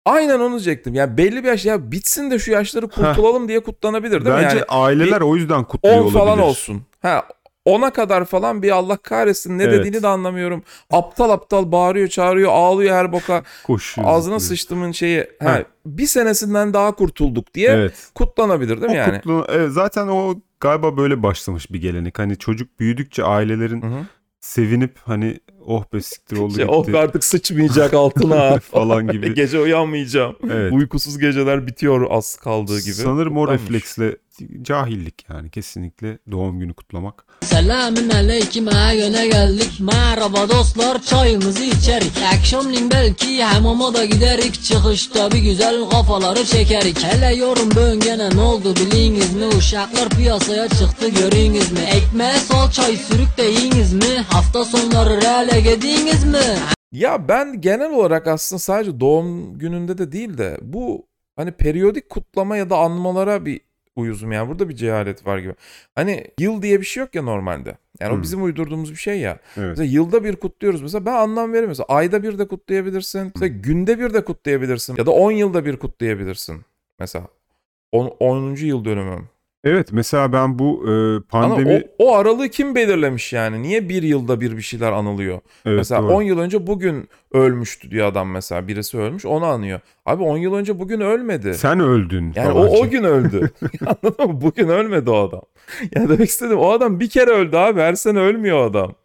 Aynen 0.06 0.40
onu 0.40 0.52
diyecektim. 0.52 0.94
Yani 0.94 1.18
belli 1.18 1.44
bir 1.44 1.48
yaş 1.48 1.66
ya 1.66 1.92
bitsin 1.92 2.32
de 2.32 2.40
şu 2.40 2.52
yaşları 2.52 2.88
kurtulalım 2.88 3.48
diye 3.48 3.60
kutlanabilir 3.64 4.26
değil 4.26 4.36
mi? 4.36 4.42
Bence 4.44 4.56
Yani 4.58 4.66
aileler 4.70 5.22
o 5.22 5.36
yüzden 5.36 5.64
kutluyor 5.64 5.96
10 5.96 6.00
olabilir. 6.02 6.20
falan 6.20 6.40
olsun. 6.40 6.82
Ha 7.02 7.24
10'a 7.66 7.90
kadar 7.90 8.26
falan 8.26 8.62
bir 8.62 8.72
Allah 8.72 8.98
kahretsin 8.98 9.58
ne 9.58 9.64
Evet. 9.64 9.80
dediğini 9.80 10.04
de 10.04 10.08
anlamıyorum. 10.08 10.64
Aptal 10.92 11.30
aptal 11.30 11.72
bağırıyor, 11.72 12.08
çağırıyor, 12.08 12.52
ağlıyor 12.54 12.96
her 12.96 13.12
boka. 13.12 13.44
Koşuyor. 13.64 14.08
Ağzına 14.08 14.40
zıplıyor. 14.40 14.58
sıçtımın 14.58 14.92
şeyi. 14.92 15.28
Ha, 15.44 15.50
Ha. 15.52 15.64
bir 15.86 16.06
senesinden 16.08 16.74
daha 16.74 16.92
kurtulduk 16.96 17.54
diye 17.54 17.70
Evet. 17.70 17.94
kutlanabilir 18.16 18.82
değil 18.82 18.92
mi 18.92 18.98
O 18.98 19.02
yani? 19.02 19.18
kutlu- 19.22 19.46
evet, 19.50 19.72
zaten 19.72 20.08
o 20.08 20.36
galiba 20.60 20.98
böyle 20.98 21.24
başlamış 21.24 21.72
bir 21.72 21.82
gelenek. 21.82 22.20
Hani 22.20 22.38
çocuk 22.38 22.80
büyüdükçe 22.80 23.24
ailelerin 23.24 23.82
Hı 23.82 23.86
hı. 23.88 24.00
Sevinip 24.42 24.98
hani 25.04 25.40
oh 25.66 25.84
be 25.94 26.02
siktir 26.02 26.38
oldu 26.38 26.54
Şey, 26.54 26.66
gitti 26.66 26.96
oh 26.96 27.00
artık 27.00 27.24
sıçmayacak 27.24 27.94
altına 27.94 28.60
falan 28.60 29.08
gibi. 29.08 29.34
Gece 29.36 29.60
uyanmayacağım. 29.60 30.36
Evet. 30.44 30.74
Uykusuz 30.74 31.18
geceler 31.18 31.68
bitiyor 31.68 32.08
az 32.10 32.36
kaldığı 32.36 32.80
gibi. 32.80 32.94
Sanırım 32.94 33.38
o 33.38 33.48
refleksle 33.48 34.18
cahillik 34.62 35.26
yani 35.30 35.50
kesinlikle 35.50 36.20
doğum 36.32 36.60
günü 36.60 36.74
kutlamak. 36.74 37.26
Selamün 37.42 38.10
aleyküm 38.10 38.68
ha 38.68 38.92
yöne 38.92 39.28
geldik. 39.28 39.72
Merhaba 39.80 40.50
dostlar 40.50 41.02
çayımızı 41.02 41.64
içerik. 41.64 42.12
Akşamleyin 42.38 42.92
belki 42.92 43.44
hamama 43.44 43.94
da 43.94 44.06
giderik. 44.06 44.64
Çıkışta 44.64 45.32
bir 45.32 45.38
güzel 45.40 45.90
kafaları 45.90 46.46
çekerik. 46.46 47.04
Hele 47.04 47.36
yorum 47.36 47.70
böngene 47.76 48.30
ne 48.36 48.42
oldu 48.42 48.76
biliniz 48.76 49.34
mi? 49.36 49.46
Uşaklar 49.46 50.10
piyasaya 50.10 50.68
çıktı 50.68 51.10
görünüz 51.10 51.72
mü? 51.72 51.80
Ekmeğe 51.80 52.34
salçayı 52.34 52.98
sürük 52.98 53.38
de 53.38 53.48
mi? 53.96 54.22
Hafta 54.30 54.66
sonları 54.66 55.22
reale 55.22 55.62
gediniz 55.62 56.24
mi? 56.24 56.58
Ya 56.92 57.28
ben 57.28 57.62
genel 57.62 57.92
olarak 57.92 58.28
aslında 58.28 58.60
sadece 58.60 59.00
doğum 59.00 59.58
gününde 59.60 59.98
de 59.98 60.12
değil 60.12 60.38
de 60.38 60.58
bu 60.62 61.08
hani 61.36 61.52
periyodik 61.52 62.10
kutlama 62.10 62.58
ya 62.58 62.70
da 62.70 62.78
anmalara 62.78 63.46
bir 63.46 63.62
uyuzum 63.96 64.32
yani 64.32 64.50
burada 64.50 64.70
bir 64.70 64.76
cehalet 64.76 65.26
var 65.28 65.38
gibi. 65.38 65.54
Hani 65.96 66.26
yıl 66.40 66.62
diye 66.62 66.80
bir 66.80 66.86
şey 66.86 67.02
yok 67.02 67.16
ya 67.16 67.22
normalde. 67.24 67.78
Yani 68.00 68.12
o 68.12 68.16
Hmm. 68.16 68.22
bizim 68.22 68.44
uydurduğumuz 68.44 68.92
bir 68.92 68.96
şey 68.96 69.20
ya. 69.20 69.40
Evet. 69.58 69.70
Mesela 69.70 69.86
yılda 69.92 70.24
bir 70.24 70.36
kutluyoruz 70.36 70.82
mesela 70.82 71.06
ben 71.06 71.14
anlam 71.14 71.38
veremiyorum. 71.50 71.70
Mesela 71.70 71.86
ayda 71.88 72.24
bir 72.24 72.40
de 72.40 72.48
kutlayabilirsin. 72.48 73.32
Mesela 73.36 73.58
günde 73.64 74.00
bir 74.00 74.14
de 74.14 74.26
kutlayabilirsin. 74.26 74.96
Ya 74.98 75.06
da 75.06 75.12
10 75.12 75.32
yılda 75.32 75.66
bir 75.66 75.78
kutlayabilirsin. 75.78 76.62
Mesela 77.00 77.28
10. 77.92 78.08
10. 78.20 78.56
yıl 78.66 78.86
dönümüm. 78.86 79.30
Evet 79.64 79.92
mesela 79.92 80.34
ben 80.34 80.60
bu 80.60 80.84
e, 80.88 80.92
Ama 80.92 81.22
pandemi 81.30 81.84
o, 82.00 82.06
o 82.08 82.16
aralığı 82.16 82.50
kim 82.50 82.76
belirlemiş 82.76 83.34
yani? 83.34 83.64
Niye 83.64 83.90
bir 83.90 84.04
yılda 84.04 84.42
bir 84.42 84.58
bir 84.58 84.62
şeyler 84.62 84.92
anılıyor? 84.92 85.40
evet, 85.66 85.78
mesela 85.78 86.02
doğru. 86.04 86.14
10 86.14 86.22
yıl 86.22 86.40
önce 86.40 86.68
bugün 86.68 87.10
ölmüştü 87.34 87.92
diyor 87.92 88.08
adam 88.08 88.32
mesela. 88.32 88.68
Birisi 88.68 88.98
ölmüş 88.98 89.26
onu 89.26 89.46
anıyor. 89.46 89.80
Abi 90.06 90.24
10 90.24 90.38
yıl 90.38 90.54
önce 90.54 90.80
bugün 90.80 91.00
ölmedi. 91.02 91.54
sen 91.54 91.80
öldün 91.80 92.34
yani 92.36 92.52
o, 92.52 92.80
o 92.80 92.90
gün 92.90 93.04
öldü. 93.04 93.52
Anladın 93.86 94.28
mı? 94.28 94.42
Bugün 94.42 94.68
ölmedi 94.70 95.10
o 95.10 95.28
adam. 95.28 95.42
Yani 95.96 96.10
demek 96.10 96.30
istedim 96.30 96.58
o 96.58 96.70
adam 96.72 97.00
bir 97.00 97.10
kere 97.10 97.32
öldü 97.32 97.58
abi. 97.58 97.80
Her 97.82 97.94
sene 97.94 98.20
ölmüyor 98.20 98.58
o 98.58 98.64
adam. 98.70 98.96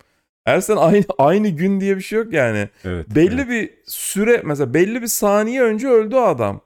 Her 0.44 0.60
sene 0.60 0.78
aynı, 0.78 1.04
aynı 1.18 1.48
gün 1.48 1.80
diye 1.80 1.96
bir 1.96 2.02
şey 2.02 2.18
yok 2.18 2.32
yani. 2.32 2.68
evet, 2.84 3.06
Belli 3.14 3.34
evet. 3.34 3.48
bir 3.48 3.70
süre 3.86 4.42
mesela 4.44 4.74
belli 4.74 5.02
bir 5.02 5.06
saniye 5.06 5.62
önce 5.62 5.88
öldü 5.88 6.16
o 6.16 6.20
adam. 6.22 6.60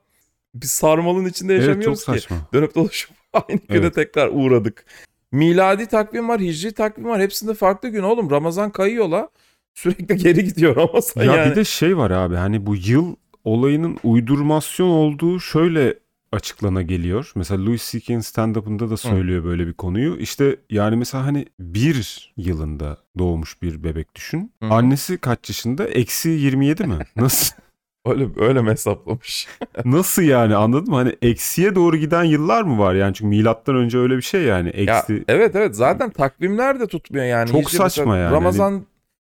Biz 0.55 0.71
sarmalın 0.71 1.25
içinde 1.25 1.55
Evet, 1.55 1.63
çok 1.65 1.69
yaşamıyoruz 1.69 1.99
ki. 2.05 2.13
saçma. 2.13 2.37
Dönüp 2.55 2.75
dolaşıp 2.75 3.20
aynı 3.49 3.61
güne 3.69 3.79
Evet. 3.79 3.95
tekrar 3.95 4.29
uğradık. 4.33 4.85
Miladi 5.33 5.87
takvim 5.87 6.29
var, 6.29 6.41
hicri 6.41 6.73
takvim 6.73 7.05
var. 7.05 7.21
Hepsinde 7.21 7.55
farklı 7.55 7.89
gün 7.89 8.03
oğlum. 8.03 8.31
Ramazan 8.31 8.71
kayıyor 8.71 9.09
la. 9.09 9.29
Sürekli 9.75 10.17
geri 10.23 10.45
gidiyor 10.45 10.77
Ramazan 10.77 11.25
Ya 11.25 11.37
yani. 11.37 11.51
bir 11.51 11.57
de 11.57 11.65
şey 11.65 11.97
var 11.97 12.11
abi 12.11 12.35
hani 12.37 12.67
bu 12.67 12.77
yıl 12.77 13.17
olayının 13.45 13.99
uydurmasyon 14.05 14.89
olduğu 14.89 15.41
şöyle 15.41 15.95
açıklana 16.33 16.83
geliyor. 16.83 17.33
Mesela 17.35 17.65
Louis 17.67 17.91
C.K.'in 17.93 18.21
stand-up'ında 18.21 18.91
da 18.91 18.97
söylüyor 18.97 19.45
böyle 19.45 19.67
bir 19.67 19.73
konuyu. 19.73 20.17
İşte 20.19 20.57
yani 20.71 20.97
mesela 20.97 21.25
hani 21.27 21.47
bir 21.61 22.33
yılında 22.37 22.99
doğmuş 23.19 23.63
bir 23.63 23.85
bebek 23.85 24.15
düşün. 24.15 24.53
Hı. 24.63 24.67
Annesi 24.69 25.19
kaç 25.19 25.49
yaşında? 25.49 25.85
Eksi 25.89 26.29
27 26.29 26.85
mi? 26.85 26.99
Nasıl? 27.17 27.57
Öyle 28.07 28.29
öyle 28.37 28.63
mi 28.63 28.71
hesaplamış? 28.71 29.49
Nasıl 29.85 30.23
yani 30.23 30.57
anladın 30.57 30.89
mı? 30.91 30.97
Hani 30.97 31.17
eksiye 31.23 31.75
doğru 31.75 31.97
giden 31.97 32.25
yıllar 32.25 32.63
mı 32.63 32.79
var? 32.79 32.95
Yani 32.95 33.15
çünkü 33.15 33.29
milattan 33.29 33.77
önce 33.77 33.99
öyle 33.99 34.17
bir 34.17 34.23
şey 34.23 34.43
yani. 34.43 34.73
ya 34.77 34.99
Eksi 34.99 35.25
evet 35.29 35.57
evet 35.57 35.77
zaten 35.77 36.11
takvimler 36.11 36.81
de 36.81 36.87
tutmuyor 36.87 37.25
yani. 37.27 37.51
Çok 37.51 37.61
Hicri 37.61 37.77
saçma 37.77 38.17
yani. 38.17 38.33
Ramazan 38.33 38.87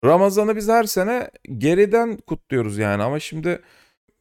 Ramazan'ı 0.05 0.57
biz 0.57 0.68
her 0.68 0.85
sene 0.85 1.31
geriden 1.59 2.16
kutluyoruz 2.16 2.79
yani 2.79 3.02
ama 3.02 3.20
şimdi 3.20 3.61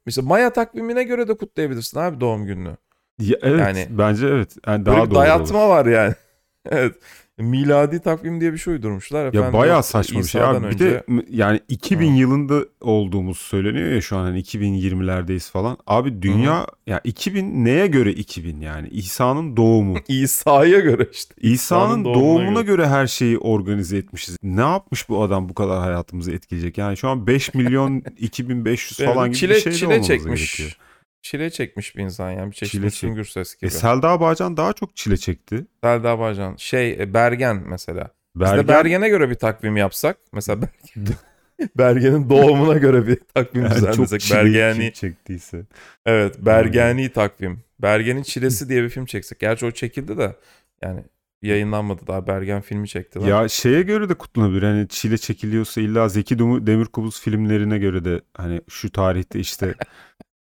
mesela 0.06 0.28
Maya 0.28 0.54
takvimine 0.54 1.04
göre 1.04 1.28
de 1.28 1.38
kutlayabilirsin 1.38 2.00
abi 2.00 2.20
doğum 2.22 2.46
gününü. 2.46 2.78
Ya 3.20 3.38
evet 3.42 3.60
Yani- 3.60 3.88
bence 3.90 4.28
evet. 4.28 4.56
Yani 4.68 4.86
Böyle 4.86 4.98
daha 4.98 5.06
bir 5.06 5.12
doğru 5.12 5.20
dayatma 5.20 5.60
olur. 5.60 5.70
var 5.70 5.86
yani. 5.86 6.14
evet. 6.70 6.96
Miladi 7.38 8.00
takvim 8.00 8.42
diye 8.42 8.54
bir 8.54 8.58
şey 8.58 8.74
uydurmuşlar. 8.74 9.24
Ya 9.24 9.28
Efendim, 9.30 9.54
bayağı 9.54 9.76
yok, 9.76 9.86
saçma 9.86 10.20
bir 10.20 10.26
şey 10.26 10.44
abi. 10.44 10.60
Bir 10.64 10.68
önce- 10.68 10.86
de 10.86 11.04
m- 11.08 11.24
yani 11.30 11.60
2000 11.68 12.14
Hı. 12.16 12.20
yılında 12.20 12.66
olduğumuz 12.82 13.38
söyleniyor 13.38 13.90
ya 13.92 14.02
şu 14.02 14.18
an 14.18 14.24
hani 14.24 14.40
2020'lerdeyiz 14.40 15.52
falan. 15.52 15.78
Abi 15.88 16.22
dünya 16.22 16.68
ya 16.88 17.02
2000 17.04 17.66
neye 17.66 17.88
göre 17.88 18.12
2000 18.14 18.62
yani? 18.62 18.88
İsa'nın 18.88 19.58
doğumu. 19.58 19.98
İsa'ya 20.08 20.80
göre 20.80 21.08
işte. 21.14 21.34
İsa'nın 21.42 22.06
doğumuna 22.06 22.22
doğumuna 22.26 22.62
göre. 22.62 22.76
göre. 22.76 22.88
her 22.88 23.08
şeyi 23.08 23.38
organize 23.38 23.98
etmişiz. 23.98 24.38
Ne 24.44 24.62
yapmış 24.62 25.10
bu 25.10 25.24
adam 25.24 25.50
bu 25.50 25.54
kadar 25.54 25.80
hayatımızı 25.80 26.32
etkileyecek? 26.32 26.78
Yani 26.78 26.98
şu 26.98 27.08
an 27.10 27.28
5 27.28 27.54
milyon 27.54 28.04
2500 28.20 29.00
Yani 29.00 29.14
falan 29.14 29.28
gibi 29.28 29.38
çile, 29.38 29.54
bir 29.56 29.60
şey 29.60 29.72
de 29.72 29.76
çile 29.76 29.88
olmamız 29.88 30.08
çekmiş. 30.08 30.58
gerekiyor. 30.58 30.78
Çile 31.26 31.50
çekmiş 31.50 31.96
bir 31.96 32.04
insan 32.04 32.32
yani. 32.32 32.52
Bir 32.52 32.56
çeşit 32.56 32.72
Çile 32.72 32.86
Müslüm 32.86 33.10
çek- 33.10 33.16
Gürses 33.16 33.54
E, 33.54 33.58
gibi. 33.62 33.72
Selda 33.72 34.20
Bağcan 34.20 34.58
daha 34.58 34.74
çok 34.74 34.96
çile 34.96 35.18
çekti. 35.18 35.66
Selda 35.84 36.20
Bağcan. 36.20 36.56
Şey 36.56 36.92
e, 36.92 37.14
Bergen 37.14 37.64
mesela. 37.68 38.08
Biz 38.36 38.42
de 38.42 38.52
Bergen, 38.52 38.68
Bergen'e 38.68 39.10
göre 39.10 39.30
bir 39.30 39.36
takvim 39.36 39.78
yapsak. 39.78 40.18
Mesela 40.34 40.62
Bergen, 40.62 41.14
Bergen'in 41.78 42.30
doğumuna 42.30 42.78
göre 42.78 43.08
bir 43.08 43.20
takvim 43.34 43.64
yani 43.64 43.76
düzenlesek. 43.76 44.32
Bergeni. 44.32 44.94
çektiyse. 44.94 45.66
Evet 46.06 46.36
Bergeni 46.40 47.10
takvim. 47.10 47.60
Bergen'in 47.80 48.24
Çilesi 48.24 48.70
diye 48.70 48.84
bir 48.84 48.90
film 48.90 49.06
çeksek. 49.06 49.40
Gerçi 49.40 49.66
o 49.66 49.72
çekildi 49.72 50.18
de 50.18 50.36
yani 50.82 51.04
yayınlanmadı 51.42 52.08
daha. 52.08 52.28
Bergen 52.28 52.62
filmi 52.62 52.88
çektiler. 52.88 53.28
Ya 53.28 53.48
şeye 53.48 53.82
göre 53.82 54.10
de 54.10 54.14
kutlanabilir. 54.14 54.64
Hani 54.64 54.88
çile 54.88 55.18
çekiliyorsa 55.18 55.82
illa 55.82 56.10
Zeki 56.10 56.40
Demirkubuz 56.40 57.22
filmlerine 57.22 57.78
göre 57.78 58.06
de 58.06 58.22
hani 58.34 58.62
şu 58.70 58.92
tarihte 58.92 59.40
işte 59.40 59.74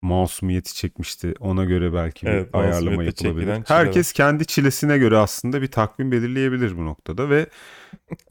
masumiyeti 0.02 0.74
çekmişti. 0.74 1.34
Ona 1.40 1.64
göre 1.64 1.94
belki 1.94 2.26
bir 2.26 2.30
Evet, 2.30 2.54
ayarlama 2.54 3.04
yapılabilir. 3.04 3.62
Herkes 3.66 4.12
kendi 4.12 4.46
çilesine 4.46 4.98
göre 4.98 5.16
aslında 5.16 5.62
bir 5.62 5.66
takvim 5.66 6.12
belirleyebilir 6.12 6.76
bu 6.76 6.86
noktada 6.86 7.30
ve 7.30 7.46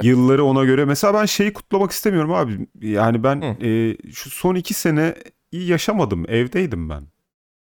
yılları 0.03 0.43
ona 0.43 0.63
göre. 0.65 0.85
Mesela 0.85 1.13
ben 1.13 1.25
şeyi 1.25 1.53
kutlamak 1.53 1.91
istemiyorum 1.91 2.33
abi. 2.33 2.67
Yani 2.81 3.23
ben 3.23 3.41
Hı. 3.41 3.65
e, 3.65 3.97
şu 4.13 4.29
son 4.29 4.55
iki 4.55 4.73
sene 4.73 5.15
iyi 5.51 5.67
yaşamadım. 5.67 6.25
Evdeydim 6.29 6.89
ben. 6.89 7.03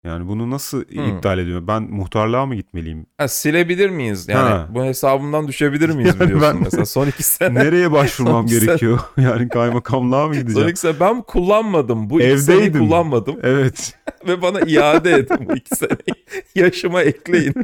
Yani 0.05 0.29
bunu 0.29 0.51
nasıl 0.51 0.83
iptal 0.83 1.39
ediyorum? 1.39 1.67
Ben 1.69 1.83
muhtarlığa 1.83 2.47
mı 2.47 2.55
gitmeliyim? 2.55 3.07
Ha, 3.19 3.29
silebilir 3.29 3.91
miyiz? 3.91 4.29
Yani 4.29 4.49
Ha. 4.49 4.69
bu 4.71 4.85
hesabımdan 4.85 5.49
düşebilir 5.49 5.89
miyiz 5.91 6.15
Yani 6.21 6.29
diyorsun 6.29 6.49
ben- 6.55 6.63
mesela 6.63 6.87
son 6.87 7.07
iki 7.07 7.23
sene. 7.23 7.55
Nereye 7.55 7.93
başvurmam 7.93 8.47
gerekiyor? 8.47 8.99
Yani 9.19 9.49
kaymakamlığa 9.49 10.29
mı 10.29 10.35
Son 10.35 10.43
gideceğim? 10.43 10.69
iki 10.69 10.81
sene 10.81 11.01
ben 11.01 11.23
kullanmadım. 11.23 12.11
Bu 12.11 12.21
iki 12.21 12.39
seneyi 12.39 12.61
Evdeydim. 12.61 12.81
kullanmadım 12.87 13.37
Evet. 13.43 13.95
ve 14.29 14.43
bana 14.43 14.61
iade 14.61 15.13
edin 15.13 15.49
bu 15.49 15.57
iki 15.57 15.77
seneyi. 15.77 16.25
Yaşıma 16.55 17.03
ekleyin. 17.03 17.55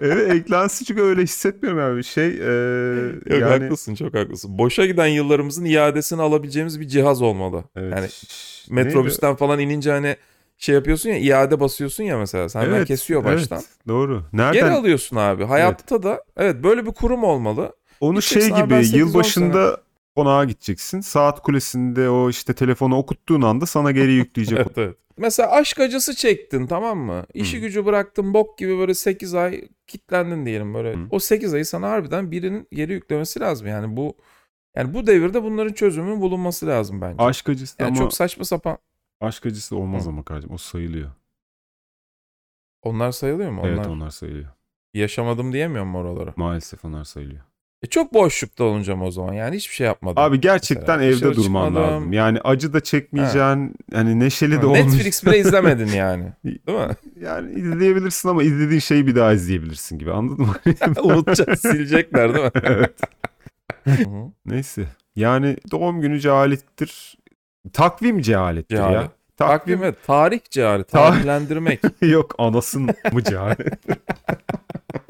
Evet 0.00 0.32
eklensin 0.34 0.84
çünkü 0.84 1.02
öyle 1.02 1.22
hissetmiyorum 1.22 1.94
abi. 1.94 2.04
Şey 2.04 2.26
e, 2.26 2.52
Yok 3.30 3.40
yani 3.40 3.44
haklısın 3.44 3.94
çok 3.94 4.14
haklısın. 4.14 4.58
Boşa 4.58 4.86
giden 4.86 5.06
yıllarımızın 5.06 5.64
iadesini 5.64 6.22
alabileceğimiz 6.22 6.80
bir 6.80 6.88
cihaz 6.88 7.22
olmalı. 7.22 7.64
evet. 7.76 7.92
Yani 7.96 8.08
metrobüsten 8.70 9.36
falan 9.36 9.58
inince 9.58 9.90
hani 9.90 10.16
şey 10.60 10.74
yapıyorsun 10.74 11.10
ya 11.10 11.18
iade 11.18 11.60
basıyorsun 11.60 12.04
ya 12.04 12.18
mesela. 12.18 12.48
Senden 12.48 12.74
Evet, 12.74 12.88
kesiyor 12.88 13.24
evet, 13.24 13.34
baştan. 13.38 13.62
doğru. 13.88 14.24
Geri 14.32 14.42
Nereden? 14.42 14.72
alıyorsun 14.72 15.16
abi. 15.16 15.44
Hayatta 15.44 16.02
da 16.02 16.24
evet 16.36 16.64
böyle 16.64 16.86
bir 16.86 16.92
kurum 16.92 17.24
olmalı. 17.24 17.76
Onu 18.00 18.22
şey 18.22 18.42
gibi 18.42 18.70
ben 18.70 18.82
8-10 18.82 18.96
yılbaşında 18.96 19.80
konağa 20.16 20.44
gideceksin. 20.44 21.00
Saat 21.00 21.42
kulesinde 21.42 22.08
o 22.10 22.30
işte 22.30 22.54
telefonu 22.54 22.96
okuttuğun 22.96 23.42
anda 23.42 23.66
sana 23.66 23.90
geri 23.90 24.12
yükleyecek. 24.12 24.58
Evet, 24.66 24.78
evet. 24.78 24.96
Mesela 25.16 25.50
aşk 25.50 25.80
acısı 25.80 26.14
çektin 26.14 26.66
tamam 26.66 26.98
mı? 26.98 27.24
İşi 27.34 27.56
Hı. 27.56 27.60
gücü 27.60 27.86
bıraktın 27.86 28.34
bok 28.34 28.58
gibi 28.58 28.78
böyle 28.78 28.94
8 28.94 29.34
ay 29.34 29.68
kitlendin 29.86 30.46
diyelim 30.46 30.74
böyle. 30.74 30.94
Hı. 30.94 30.98
O 31.10 31.18
8 31.20 31.54
ayı 31.54 31.66
sana 31.66 31.90
harbiden 31.90 32.30
birinin 32.30 32.68
geri 32.72 32.92
yüklemesi 32.92 33.40
lazım. 33.40 33.66
Yani 33.66 33.96
bu 33.96 34.16
yani 34.76 34.94
bu 34.94 35.06
devirde 35.06 35.42
bunların 35.42 35.72
çözümünün 35.72 36.20
bulunması 36.20 36.66
lazım 36.66 37.00
bence. 37.00 37.22
Aşk 37.22 37.48
acısı 37.48 37.76
yani 37.78 37.88
ama 37.88 37.98
çok 37.98 38.14
saçma 38.14 38.44
sapan. 38.44 38.78
Aşk 39.20 39.46
acısı 39.46 39.76
olmaz 39.76 40.04
Hı. 40.04 40.08
ama 40.08 40.22
kardeşim 40.24 40.54
o 40.54 40.58
sayılıyor. 40.58 41.10
Onlar 42.82 43.12
sayılıyor 43.12 43.50
mu? 43.50 43.62
Evet 43.64 43.86
onlar 43.86 44.10
sayılıyor. 44.10 44.48
yaşamadım 44.94 45.52
diyemiyor 45.52 45.84
mu 45.84 45.98
oralara? 45.98 46.32
Maalesef 46.36 46.84
onlar 46.84 47.04
sayılıyor. 47.04 47.40
E 47.82 47.86
çok 47.86 48.14
boşlukta 48.14 48.64
olunacağım 48.64 49.02
o 49.02 49.10
zaman. 49.10 49.32
Yani 49.32 49.56
hiçbir 49.56 49.74
şey 49.74 49.86
yapmadım. 49.86 50.22
Abi 50.22 50.40
gerçekten 50.40 50.98
Mesela 50.98 51.04
evde 51.04 51.16
dışarı 51.16 51.36
durman 51.36 51.66
çıkmadım. 51.66 51.92
lazım. 51.92 52.12
Yani 52.12 52.40
acı 52.40 52.72
da 52.72 52.80
çekmeyeceksin. 52.80 53.74
Hani 53.92 54.20
neşeli 54.20 54.56
Ha, 54.56 54.62
de 54.62 54.66
olmayacak. 54.66 54.92
Netflix 54.92 55.24
bile 55.26 55.38
izlemedin 55.38 55.86
yani. 55.86 56.32
Değil 56.44 56.78
mi? 56.78 56.96
Yani 57.20 57.52
izleyebilirsin 57.52 58.28
ama 58.28 58.42
izlediğin 58.42 58.80
şeyi 58.80 59.06
bir 59.06 59.16
daha 59.16 59.32
izleyebilirsin 59.32 59.98
gibi 59.98 60.12
anladın 60.12 60.46
mı? 60.46 60.54
Unutacak, 61.02 61.58
silecekler 61.58 62.34
değil 62.34 62.44
mi? 62.44 62.50
evet. 62.62 63.00
Neyse. 64.46 64.86
Yani 65.16 65.56
doğum 65.70 66.00
günü 66.00 66.20
cehalettir. 66.20 67.18
Takvim 67.72 68.22
cehalettir 68.22 68.76
ya. 68.76 68.82
Cehalet. 68.90 69.10
Takvim, 69.36 69.58
Takvim 69.58 69.84
evet. 69.84 69.96
Tarih 70.06 70.40
cehali. 70.50 70.82
Tarih- 70.82 71.10
Tarihlendirmek. 71.12 71.80
yok 72.02 72.34
anasın 72.38 72.82
mı 73.12 73.24
cehalet? 73.24 73.60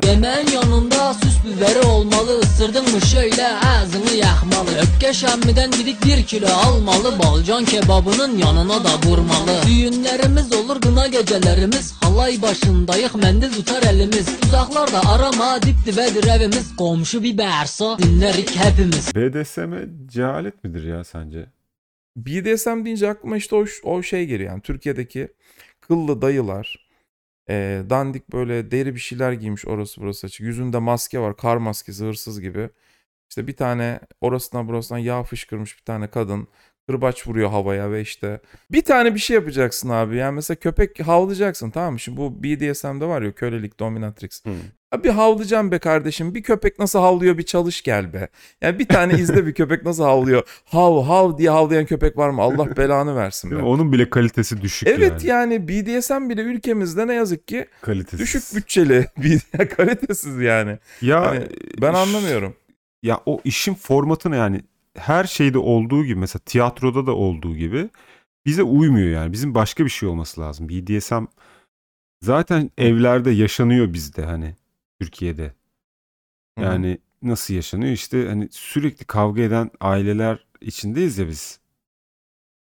Yemeğin 0.06 0.46
yanında 0.54 1.14
süs 1.14 1.44
biberi 1.44 1.86
olmalı 1.86 2.40
Isırdın 2.42 2.82
mı 2.94 3.00
şöyle 3.00 3.48
ağzını 3.48 4.10
yakmalı 4.10 4.70
Öpke 4.82 5.12
şemmiden 5.12 5.70
gidip 5.70 6.04
bir 6.04 6.24
kilo 6.26 6.46
almalı 6.46 7.18
Balcan 7.18 7.64
kebabının 7.64 8.38
yanına 8.38 8.84
da 8.84 8.88
vurmalı 9.08 9.50
Düğünlerimiz 9.66 10.52
olur 10.52 10.80
gına 10.80 11.06
gecelerimiz 11.06 11.94
Halay 12.00 12.42
başındayık 12.42 13.14
mendil 13.14 13.52
tutar 13.52 13.82
elimiz 13.82 14.28
Uzaklarda 14.44 15.00
arama 15.10 15.62
dip 15.62 15.76
dibedir 15.86 16.28
evimiz 16.28 16.76
Komşu 16.76 17.22
bir 17.22 17.38
bağırsa 17.38 17.98
dinlerik 17.98 18.56
hepimiz 18.56 19.14
BDSM 19.14 19.72
cehalet 20.08 20.64
midir 20.64 20.84
ya 20.84 21.04
sence? 21.04 21.46
BDSM 22.26 22.84
deyince 22.84 23.08
aklıma 23.08 23.36
işte 23.36 23.56
o, 23.56 23.64
o 23.82 24.02
şey 24.02 24.26
geliyor 24.26 24.50
yani 24.50 24.62
Türkiye'deki 24.62 25.28
kıllı 25.80 26.22
dayılar 26.22 26.90
e, 27.50 27.82
dandik 27.90 28.32
böyle 28.32 28.70
deri 28.70 28.94
bir 28.94 29.00
şeyler 29.00 29.32
giymiş 29.32 29.66
orası 29.66 30.00
burası 30.00 30.26
açık. 30.26 30.40
Yüzünde 30.40 30.78
maske 30.78 31.20
var 31.20 31.36
kar 31.36 31.56
maskesi 31.56 32.04
hırsız 32.04 32.40
gibi. 32.40 32.70
İşte 33.30 33.46
bir 33.46 33.56
tane 33.56 34.00
orasından 34.20 34.68
burasından 34.68 34.98
yağ 34.98 35.22
fışkırmış 35.22 35.78
bir 35.78 35.84
tane 35.84 36.06
kadın 36.10 36.48
kırbaç 36.88 37.28
vuruyor 37.28 37.50
havaya 37.50 37.90
ve 37.92 38.00
işte 38.00 38.40
bir 38.70 38.84
tane 38.84 39.14
bir 39.14 39.20
şey 39.20 39.34
yapacaksın 39.34 39.88
abi. 39.88 40.16
Yani 40.16 40.34
mesela 40.34 40.58
köpek 40.60 41.00
havlayacaksın 41.00 41.70
tamam 41.70 41.92
mı? 41.92 42.00
Şimdi 42.00 42.18
bu 42.18 42.42
BDSM'de 42.42 43.06
var 43.06 43.22
ya 43.22 43.32
kölelik 43.34 43.80
dominatrix. 43.80 44.44
Hı. 44.44 44.50
Ya 44.94 45.04
bir 45.04 45.08
havlayacağım 45.10 45.70
be 45.70 45.78
kardeşim. 45.78 46.34
Bir 46.34 46.42
köpek 46.42 46.78
nasıl 46.78 46.98
havlıyor 46.98 47.38
bir 47.38 47.42
çalış 47.42 47.82
gel 47.82 48.12
be. 48.12 48.28
Yani 48.60 48.78
bir 48.78 48.88
tane 48.88 49.14
izle 49.18 49.46
bir 49.46 49.54
köpek 49.54 49.84
nasıl 49.84 50.04
havlıyor. 50.04 50.42
Hav 50.64 51.02
hav 51.02 51.38
diye 51.38 51.50
havlayan 51.50 51.86
köpek 51.86 52.16
var 52.16 52.30
mı? 52.30 52.42
Allah 52.42 52.76
belanı 52.76 53.16
versin 53.16 53.50
be. 53.50 53.56
Onun 53.56 53.92
bile 53.92 54.10
kalitesi 54.10 54.62
düşük 54.62 54.88
Evet 54.88 55.24
yani. 55.24 55.26
yani 55.26 55.68
BDSM 55.68 56.28
bile 56.28 56.42
ülkemizde 56.42 57.06
ne 57.06 57.14
yazık 57.14 57.48
ki 57.48 57.66
Kalitesiz. 57.80 58.20
düşük 58.20 58.42
bütçeli, 58.56 59.06
kalitesiz 59.76 60.40
yani. 60.40 60.78
Ya 61.02 61.26
Hani 61.26 61.46
ben 61.82 61.94
anlamıyorum. 61.94 62.54
Ya 63.02 63.20
o 63.26 63.40
işin 63.44 63.74
formatını 63.74 64.36
yani 64.36 64.60
her 64.98 65.24
şeyde 65.24 65.58
olduğu 65.58 66.04
gibi 66.04 66.20
mesela 66.20 66.40
tiyatroda 66.46 67.06
da 67.06 67.12
olduğu 67.12 67.56
gibi 67.56 67.88
bize 68.46 68.62
uymuyor 68.62 69.08
yani. 69.08 69.32
Bizim 69.32 69.54
başka 69.54 69.84
bir 69.84 69.90
şey 69.90 70.08
olması 70.08 70.40
lazım. 70.40 70.68
BDSM 70.68 71.24
zaten 72.22 72.70
evlerde 72.78 73.30
yaşanıyor 73.30 73.92
bizde 73.92 74.24
hani 74.24 74.54
Türkiye'de. 75.00 75.54
Yani 76.60 76.98
nasıl 77.22 77.54
yaşanıyor? 77.54 77.92
İşte 77.92 78.26
hani 78.28 78.48
sürekli 78.50 79.04
kavga 79.04 79.42
eden 79.42 79.70
aileler 79.80 80.44
içindeyiz 80.60 81.18
ya 81.18 81.28
biz. 81.28 81.60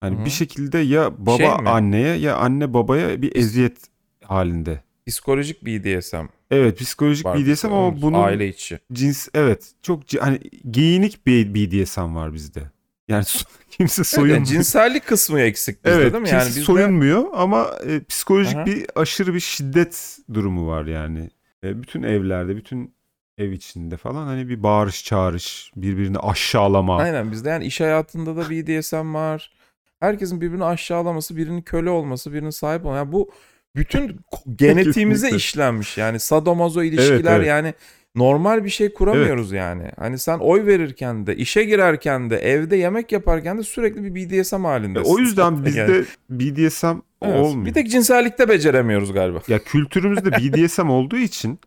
Hani 0.00 0.16
Hı 0.16 0.20
hı. 0.20 0.24
bir 0.24 0.30
şekilde 0.30 0.78
ya 0.78 1.26
baba 1.26 1.36
Şey 1.36 1.46
mi? 1.48 1.68
anneye 1.68 2.16
ya 2.16 2.36
anne 2.36 2.74
babaya 2.74 3.22
bir 3.22 3.36
eziyet 3.36 3.78
halinde. 4.24 4.80
psikolojik 5.06 5.66
BDSM 5.66 6.16
Evet 6.50 6.78
psikolojik 6.78 7.26
var. 7.26 7.38
BDSM 7.38 7.66
ama 7.72 8.02
bunun 8.02 8.18
aile 8.22 8.48
içi. 8.48 8.78
cins 8.92 9.28
evet 9.34 9.72
çok 9.82 10.02
hani 10.20 10.40
giyinik 10.72 11.26
bir 11.26 11.54
BDSM 11.54 12.14
var 12.14 12.34
bizde. 12.34 12.70
Yani 13.08 13.24
kimse 13.70 14.00
Evet, 14.00 14.06
soyun 14.06 14.34
yani 14.34 14.46
cinsellik 14.46 15.06
kısmı 15.06 15.40
eksik 15.40 15.84
bizde 15.84 15.94
Evet, 15.96 16.12
değil 16.12 16.22
mi? 16.22 16.28
kimse 16.28 16.36
Yani 16.36 16.48
bizde 16.48 16.60
soyunmuyor 16.60 17.24
ama 17.32 17.70
e, 17.86 18.04
psikolojik 18.04 18.56
Aha. 18.56 18.66
bir 18.66 18.86
aşırı 18.96 19.34
bir 19.34 19.40
şiddet 19.40 20.18
durumu 20.34 20.66
var 20.66 20.86
yani. 20.86 21.30
E, 21.66 21.82
bütün 21.82 22.02
evlerde, 22.02 22.56
bütün 22.56 22.94
ev 23.38 23.50
içinde 23.50 23.96
falan 23.96 24.26
hani 24.26 24.48
bir 24.48 24.62
bağırış 24.62 25.04
çağırış, 25.04 25.70
birbirini 25.76 26.18
aşağılama. 26.18 26.98
aynen 26.98 27.32
bizde 27.32 27.48
yani 27.48 27.64
iş 27.64 27.80
hayatında 27.80 28.36
da 28.36 28.50
BDSM 28.50 29.14
var. 29.14 29.52
Herkesin 30.00 30.40
birbirini 30.40 30.64
aşağılaması, 30.64 31.36
birinin 31.36 31.62
köle 31.62 31.90
olması, 31.90 32.32
birinin 32.32 32.50
sahip 32.50 32.86
olması. 32.86 32.98
Yani 32.98 33.12
bu 33.12 33.30
bütün 33.76 34.20
genetiğimize 34.56 35.30
işlenmiş. 35.30 35.98
Yani 35.98 36.20
sadomazo 36.20 36.82
ilişkiler 36.82 37.36
evet. 37.36 37.46
yani 37.46 37.74
normal 38.16 38.64
bir 38.64 38.70
şey 38.70 38.92
kuramıyoruz 38.92 39.52
yani. 39.52 39.90
Hani 39.98 40.18
sen 40.18 40.38
oy 40.38 40.66
verirken 40.66 41.26
de, 41.26 41.36
işe 41.36 41.64
girerken 41.64 42.30
de, 42.30 42.36
evde 42.36 42.76
yemek 42.76 43.12
yaparken 43.12 43.58
de 43.58 43.62
sürekli 43.62 44.14
bir 44.14 44.14
BDSM 44.30 44.56
E, 44.56 44.68
halindesin. 44.68 45.14
o 45.14 45.18
yüzden 45.18 45.50
Yani. 45.52 45.64
bizde 45.64 46.04
BDSM 46.30 46.86
Evet, 47.22 47.40
olmuyor. 47.40 47.66
Bir 47.66 47.72
tek 47.72 47.90
cinsellikte 47.90 48.48
beceremiyoruz 48.48 49.12
galiba. 49.12 49.38
Ya 49.48 49.58
kültürümüzde 49.58 50.32
BDSM 50.32 50.88
olduğu 50.90 51.16
için 51.18 51.58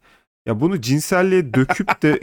ya 0.48 0.60
bunu 0.62 0.82
cinselliğe 0.82 1.54
döküp 1.54 2.02
de 2.02 2.20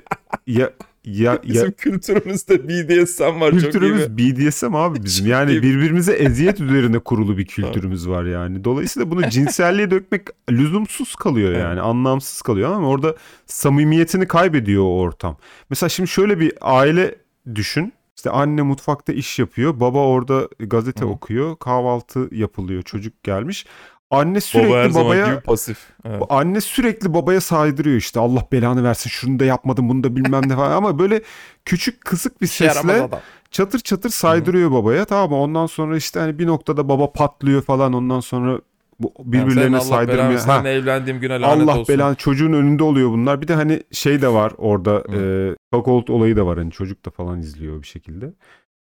ya 0.47 0.71
ya 1.07 1.33
ya 1.33 1.43
Bizim 1.45 1.73
kültürümüzde 1.73 2.69
BDSM 2.69 3.41
var 3.41 3.51
çok 3.51 3.61
iyi. 3.61 3.63
Kültürümüz 3.63 4.19
BDSM 4.19 4.75
abi 4.75 5.03
bizim. 5.05 5.25
Çok 5.25 5.31
Yani 5.33 5.51
iyi. 5.51 5.63
birbirimize 5.63 6.13
eziyet 6.17 6.61
üzerine 6.61 6.99
kurulu 6.99 7.39
bir 7.39 7.47
kültürümüz 7.47 8.09
var 8.09 8.25
yani. 8.25 8.65
Dolayısıyla 8.65 9.11
bunu 9.11 9.29
cinselliğe 9.31 9.91
dökmek 9.91 10.23
lüzumsuz 10.51 11.15
kalıyor 11.17 11.53
yani. 11.53 11.81
Anlamsız 11.81 12.43
kalıyor 12.43 12.73
ama 12.73 12.89
orada 12.89 13.15
samimiyetini 13.47 14.27
kaybediyor 14.29 14.83
o 14.85 14.99
ortam. 15.01 15.37
Mesela 15.71 15.89
şimdi 15.89 16.09
şöyle 16.09 16.41
bir 16.41 16.53
aile 16.61 17.15
düşün. 17.55 17.93
İşte 18.17 18.31
anne 18.31 18.63
mutfakta 18.63 19.13
iş 19.13 19.39
yapıyor. 19.39 19.81
Baba 19.81 19.99
orada 19.99 20.49
gazete 20.61 21.05
Hı. 21.05 21.09
okuyor. 21.09 21.57
Kahvaltı 21.57 22.29
yapılıyor. 22.33 22.83
Çocuk 22.83 23.23
gelmiş. 23.23 23.67
Anne 24.11 24.41
sürekli 24.41 24.69
Baba 24.71 24.79
her 24.79 24.89
zaman 24.89 25.07
babaya 25.07 25.27
gibi 25.27 25.41
pasif. 25.41 25.79
Evet. 26.05 26.23
Anne 26.29 26.61
sürekli 26.61 27.15
babaya 27.15 27.41
saydırıyor 27.41 27.97
işte 27.97 28.21
Allah 28.21 28.43
belanı 28.53 28.85
versin 28.85 29.11
şunu 29.11 29.39
da 29.39 29.45
yapmadım 29.45 29.89
bunu 29.89 30.05
da 30.05 30.17
bilmem 30.17 30.49
ne 30.49 30.57
falan 30.57 30.71
ama 30.71 30.99
böyle 30.99 31.23
küçük 31.65 32.05
kısık 32.05 32.41
bir 32.41 32.47
sesle 32.47 33.09
çatır 33.51 33.79
çatır 33.79 34.11
saydırıyor 34.11 34.73
babaya 34.73 35.05
tamam 35.05 35.31
mı? 35.31 35.37
Ondan 35.37 35.67
sonra 35.67 35.97
işte 35.97 36.21
hani 36.21 36.39
bir 36.39 36.47
noktada 36.47 36.89
baba 36.89 37.13
patlıyor 37.13 37.63
falan 37.63 37.93
ondan 37.93 38.21
sonra 38.21 38.61
bu 39.01 39.13
Yani 39.19 39.33
birbirlerine 39.33 39.77
Allah 39.77 39.85
saydırmıyor. 39.85 40.41
Ha, 40.41 40.69
evlendiğim 40.69 41.21
güne 41.21 41.41
lanet 41.41 41.63
Allah 41.63 41.79
olsun. 41.79 41.95
belanı 41.95 42.15
çocuğun 42.15 42.53
önünde 42.53 42.83
oluyor 42.83 43.11
bunlar. 43.11 43.43
Bir 43.43 43.49
de 43.49 43.55
hani 43.55 43.83
şey 43.93 44.23
de 44.23 44.29
var 44.29 44.53
orada 44.59 44.91
Hı. 44.93 45.57
e, 45.73 46.13
olayı 46.13 46.37
da 46.37 46.47
var 46.47 46.59
hani 46.59 46.71
çocuk 46.71 47.07
da 47.07 47.11
falan 47.11 47.41
izliyor 47.41 47.83
bir 47.83 47.87
şekilde. 47.87 48.33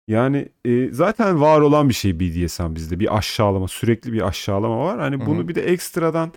Yani 0.08 0.48
e, 0.64 0.88
zaten 0.92 1.40
var 1.40 1.60
olan 1.60 1.88
bir 1.88 1.94
şey 1.94 2.20
BDSM 2.20 2.74
bizde. 2.74 3.00
Bir 3.00 3.16
aşağılama, 3.18 3.68
sürekli 3.68 4.12
bir 4.12 4.26
aşağılama 4.28 4.78
var. 4.78 4.98
Hani 5.00 5.16
Hı 5.22 5.26
bunu 5.26 5.48
bir 5.48 5.54
de 5.54 5.62
ekstradan 5.62 6.32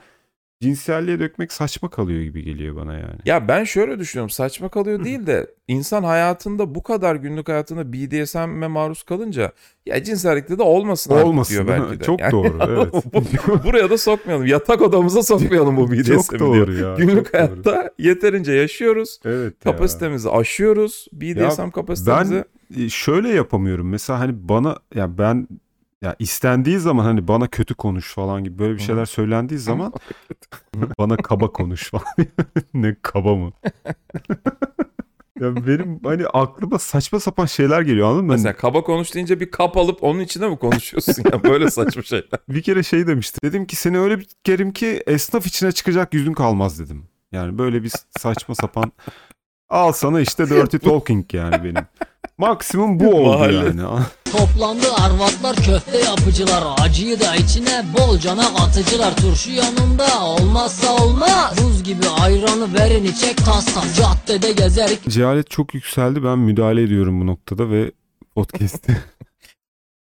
cinselliğe 0.62 1.19
dökmek 1.19 1.51
saçma 1.53 1.89
kalıyor 1.89 2.21
gibi 2.21 2.43
geliyor 2.43 2.75
bana 2.75 2.93
yani. 2.93 3.15
Ya 3.25 3.47
ben 3.47 3.63
şöyle 3.63 3.99
düşünüyorum 3.99 4.29
saçma 4.29 4.69
kalıyor 4.69 5.03
değil 5.03 5.27
de 5.27 5.47
insan 5.67 6.03
hayatında 6.03 6.75
bu 6.75 6.84
kadar 6.84 7.15
günlük 7.15 7.49
hayatında 7.49 7.93
BDSM'e 7.93 8.67
maruz 8.67 9.03
kalınca 9.03 9.51
ya 9.86 10.03
cinsellikte 10.03 10.58
de 10.58 10.63
olmasın, 10.63 11.13
Olmasın. 11.13 11.53
diyor 11.53 11.67
belki 11.67 11.99
de. 11.99 12.03
Çok 12.03 12.19
Yani 12.19 12.32
doğru. 12.32 12.58
Evet. 12.69 12.93
bu- 13.13 13.63
buraya 13.63 13.89
da 13.89 13.97
sokmayalım. 13.97 14.45
Yatak 14.45 14.82
odamıza 14.82 15.23
sokmayalım 15.23 15.77
bu 15.77 15.91
BDSM'i 15.91 16.03
çok 16.15 16.39
doğru 16.39 16.75
diyor. 16.77 16.89
ya. 16.99 17.05
Günlük 17.05 17.25
çok 17.25 17.34
doğru. 17.34 17.41
hayatta 17.41 17.89
yeterince 17.99 18.51
yaşıyoruz. 18.53 19.19
Evet 19.25 19.53
ya. 19.65 19.71
Kapasitemizi 19.71 20.29
aşıyoruz. 20.29 21.08
BDSM 21.13 21.69
kapasitemizi. 21.69 22.36
Ben 22.36 22.43
şöyle 22.89 23.29
yapamıyorum. 23.29 23.89
Mesela 23.89 24.19
hani 24.19 24.49
bana 24.49 24.77
ya 24.95 25.17
ben 25.17 25.47
ya 26.01 26.15
istendiği 26.19 26.79
zaman 26.79 27.03
hani 27.03 27.27
bana 27.27 27.47
kötü 27.47 27.75
konuş 27.75 28.13
falan 28.13 28.43
gibi 28.43 28.60
böyle 28.60 28.73
bir 28.73 28.79
şeyler 28.79 29.05
söylendiği 29.05 29.60
zaman 29.60 29.93
bana 30.99 31.17
kaba 31.17 31.51
konuş 31.51 31.89
falan. 31.89 32.05
ne 32.73 32.95
kaba 33.01 33.36
mı? 33.36 33.51
ya 35.39 35.67
benim 35.67 35.99
hani 36.03 36.27
aklıma 36.27 36.79
saçma 36.79 37.19
sapan 37.19 37.45
şeyler 37.45 37.82
geliyor 37.82 38.08
anladın 38.08 38.25
mı? 38.25 38.32
Mesela 38.32 38.55
kaba 38.55 38.84
konuş 38.84 39.13
deyince 39.15 39.39
bir 39.39 39.51
kap 39.51 39.77
alıp 39.77 40.03
onun 40.03 40.19
içine 40.19 40.49
mi 40.49 40.58
konuşuyorsun 40.58 41.23
ya? 41.34 41.43
Böyle 41.43 41.71
saçma 41.71 42.03
şeyler. 42.03 42.29
bir 42.49 42.62
kere 42.62 42.84
şey 42.84 43.08
demiştim. 43.08 43.39
Dedim 43.49 43.65
ki 43.65 43.75
seni 43.75 43.99
öyle 43.99 44.19
bir 44.19 44.27
kerim 44.43 44.73
ki 44.73 45.03
esnaf 45.08 45.45
içine 45.47 45.71
çıkacak 45.71 46.13
yüzün 46.13 46.34
kalmaz 46.34 46.79
dedim. 46.79 47.05
Yani 47.32 47.58
böyle 47.58 47.84
bir 47.84 47.91
saçma 48.19 48.55
sapan 48.55 48.91
al 49.69 49.91
sana 49.91 50.21
işte 50.21 50.49
dirty 50.49 50.77
talking 50.77 51.34
yani 51.34 51.63
benim. 51.63 51.86
Maksimum 52.39 52.99
bu 52.99 53.15
oldu 53.15 53.30
Mahalle. 53.38 53.56
yani. 53.56 53.82
Toplandı 54.32 54.86
arvatlar 55.06 55.56
köfte 55.56 55.97
yapıcılar 55.97 56.63
Acıyı 56.82 57.19
da 57.19 57.36
içine 57.36 57.86
bolcana 57.97 58.56
katıcılar 58.58 59.15
Turşu 59.17 59.52
yanında 59.52 60.25
olmazsa 60.25 60.95
olmaz 60.95 61.58
Buz 61.63 61.84
gibi 61.84 62.08
ayranı 62.21 62.73
verin 62.73 63.04
içek 63.04 63.38
tas 63.38 63.65
tas 63.65 63.97
Caddede 63.97 64.52
gezerik 64.52 65.10
Cehalet 65.10 65.49
çok 65.49 65.73
yükseldi. 65.73 66.23
Ben 66.23 66.39
müdahale 66.39 66.84
ediyorum 66.84 67.21
bu 67.21 67.28
noktada 67.28 67.69
ve 67.69 67.91
podcast'i 68.36 68.97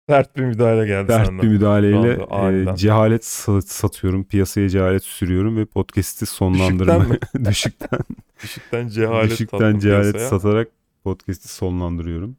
Sert 0.09 0.37
bir 0.37 0.43
müdahale 0.43 0.87
geldi 0.87 1.09
dert 1.09 1.27
senden. 1.27 1.43
bir 1.43 1.49
müdahaleyle 1.49 2.17
Şu 2.17 2.23
anda 2.35 2.35
aniden. 2.35 2.73
e, 2.75 2.77
cehalet 2.77 3.23
sa- 3.23 3.63
satıyorum. 3.63 4.25
Piyasaya 4.25 4.69
cehalet 4.69 5.05
sürüyorum 5.05 5.57
ve 5.57 5.65
podcast'i 5.67 6.27
sonlandırma. 6.27 7.07
Düşükten, 7.45 7.99
Düşükten 8.43 8.89
cehalet 8.89 9.31
düşükten 9.31 9.59
tattım 9.59 9.79
cehalet 9.79 10.13
piyasaya. 10.15 10.29
satarak 10.39 10.69
podcast'i 11.05 11.49
sonlandırıyorum. 11.49 12.37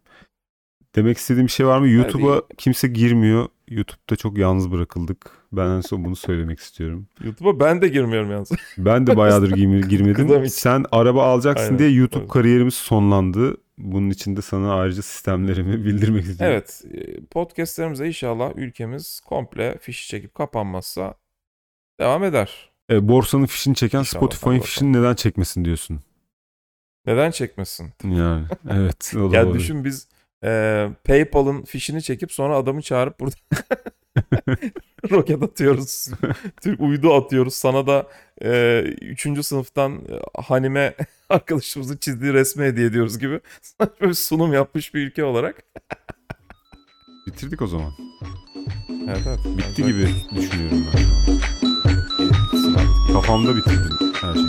Demek 0.95 1.17
istediğim 1.17 1.47
bir 1.47 1.51
şey 1.51 1.65
var 1.67 1.79
mı? 1.79 1.87
YouTube'a 1.89 2.41
kimse 2.57 2.87
girmiyor. 2.87 3.47
YouTube'da 3.69 4.15
çok 4.15 4.37
yalnız 4.37 4.71
bırakıldık. 4.71 5.31
Ben 5.51 5.69
en 5.69 5.81
son 5.81 6.05
bunu 6.05 6.15
söylemek 6.15 6.59
istiyorum. 6.59 7.07
YouTube'a 7.23 7.59
ben 7.59 7.81
de 7.81 7.87
girmiyorum 7.87 8.31
yalnız. 8.31 8.51
Ben 8.77 9.07
de 9.07 9.17
bayağıdır 9.17 9.51
girme- 9.51 9.87
girmedim. 9.87 10.47
Sen 10.49 10.85
araba 10.91 11.23
alacaksın 11.33 11.65
Aynen, 11.65 11.79
diye 11.79 11.89
YouTube 11.91 12.23
tabii. 12.23 12.31
kariyerimiz 12.33 12.73
sonlandı. 12.73 13.57
Bunun 13.77 14.09
için 14.09 14.35
de 14.35 14.41
sana 14.41 14.73
ayrıca 14.75 15.01
sistemlerimi 15.01 15.85
bildirmek 15.85 16.23
istiyorum. 16.25 16.53
evet 16.55 16.83
e, 16.93 17.25
podcastlerimize 17.25 18.07
inşallah 18.07 18.51
ülkemiz 18.55 19.19
komple 19.19 19.77
fiş 19.81 20.07
çekip 20.07 20.35
kapanmazsa 20.35 21.13
devam 21.99 22.23
eder. 22.23 22.71
E, 22.91 23.07
borsanın 23.07 23.45
fişini 23.45 23.75
çeken 23.75 24.03
Spotify'ın 24.03 24.59
fişini 24.59 24.93
neden 24.93 25.15
çekmesin 25.15 25.65
diyorsun? 25.65 25.99
Neden 27.05 27.31
çekmesin? 27.31 27.93
Yani 28.03 28.45
evet. 28.69 29.13
O 29.17 29.31
da 29.31 29.53
düşün 29.53 29.85
biz 29.85 30.07
e, 30.43 30.89
PayPal'ın 31.03 31.63
fişini 31.63 32.01
çekip 32.03 32.31
sonra 32.31 32.55
adamı 32.57 32.81
çağırıp 32.81 33.19
burada 33.19 33.35
roket 35.11 35.43
atıyoruz. 35.43 36.07
Türk 36.61 36.81
uydu 36.81 37.13
atıyoruz. 37.13 37.53
Sana 37.53 37.87
da 37.87 38.07
e, 38.43 38.79
üçüncü 39.01 39.43
sınıftan 39.43 40.01
Hanime 40.43 40.93
arkadaşımızın 41.29 41.97
çizdiği 41.97 42.33
resmi 42.33 42.65
hediye 42.65 42.87
ediyoruz 42.87 43.19
gibi. 43.19 43.39
Saçma 43.61 44.07
bir 44.09 44.13
sunum 44.13 44.53
yapmış 44.53 44.93
bir 44.93 45.07
ülke 45.07 45.23
olarak. 45.23 45.63
Bitirdik 47.27 47.61
o 47.61 47.67
zaman. 47.67 47.91
Evet, 49.07 49.21
evet. 49.27 49.39
Bitti 49.57 49.81
Ben 49.83 49.87
gibi 49.87 50.07
düşünüyorum 50.35 50.85
ben. 50.95 50.99
şu 51.01 52.67
an. 52.67 52.71
zaten- 52.73 53.13
Kafamda 53.13 53.55
bitirdim 53.55 54.13
her 54.21 54.33
şeyi. 54.33 54.47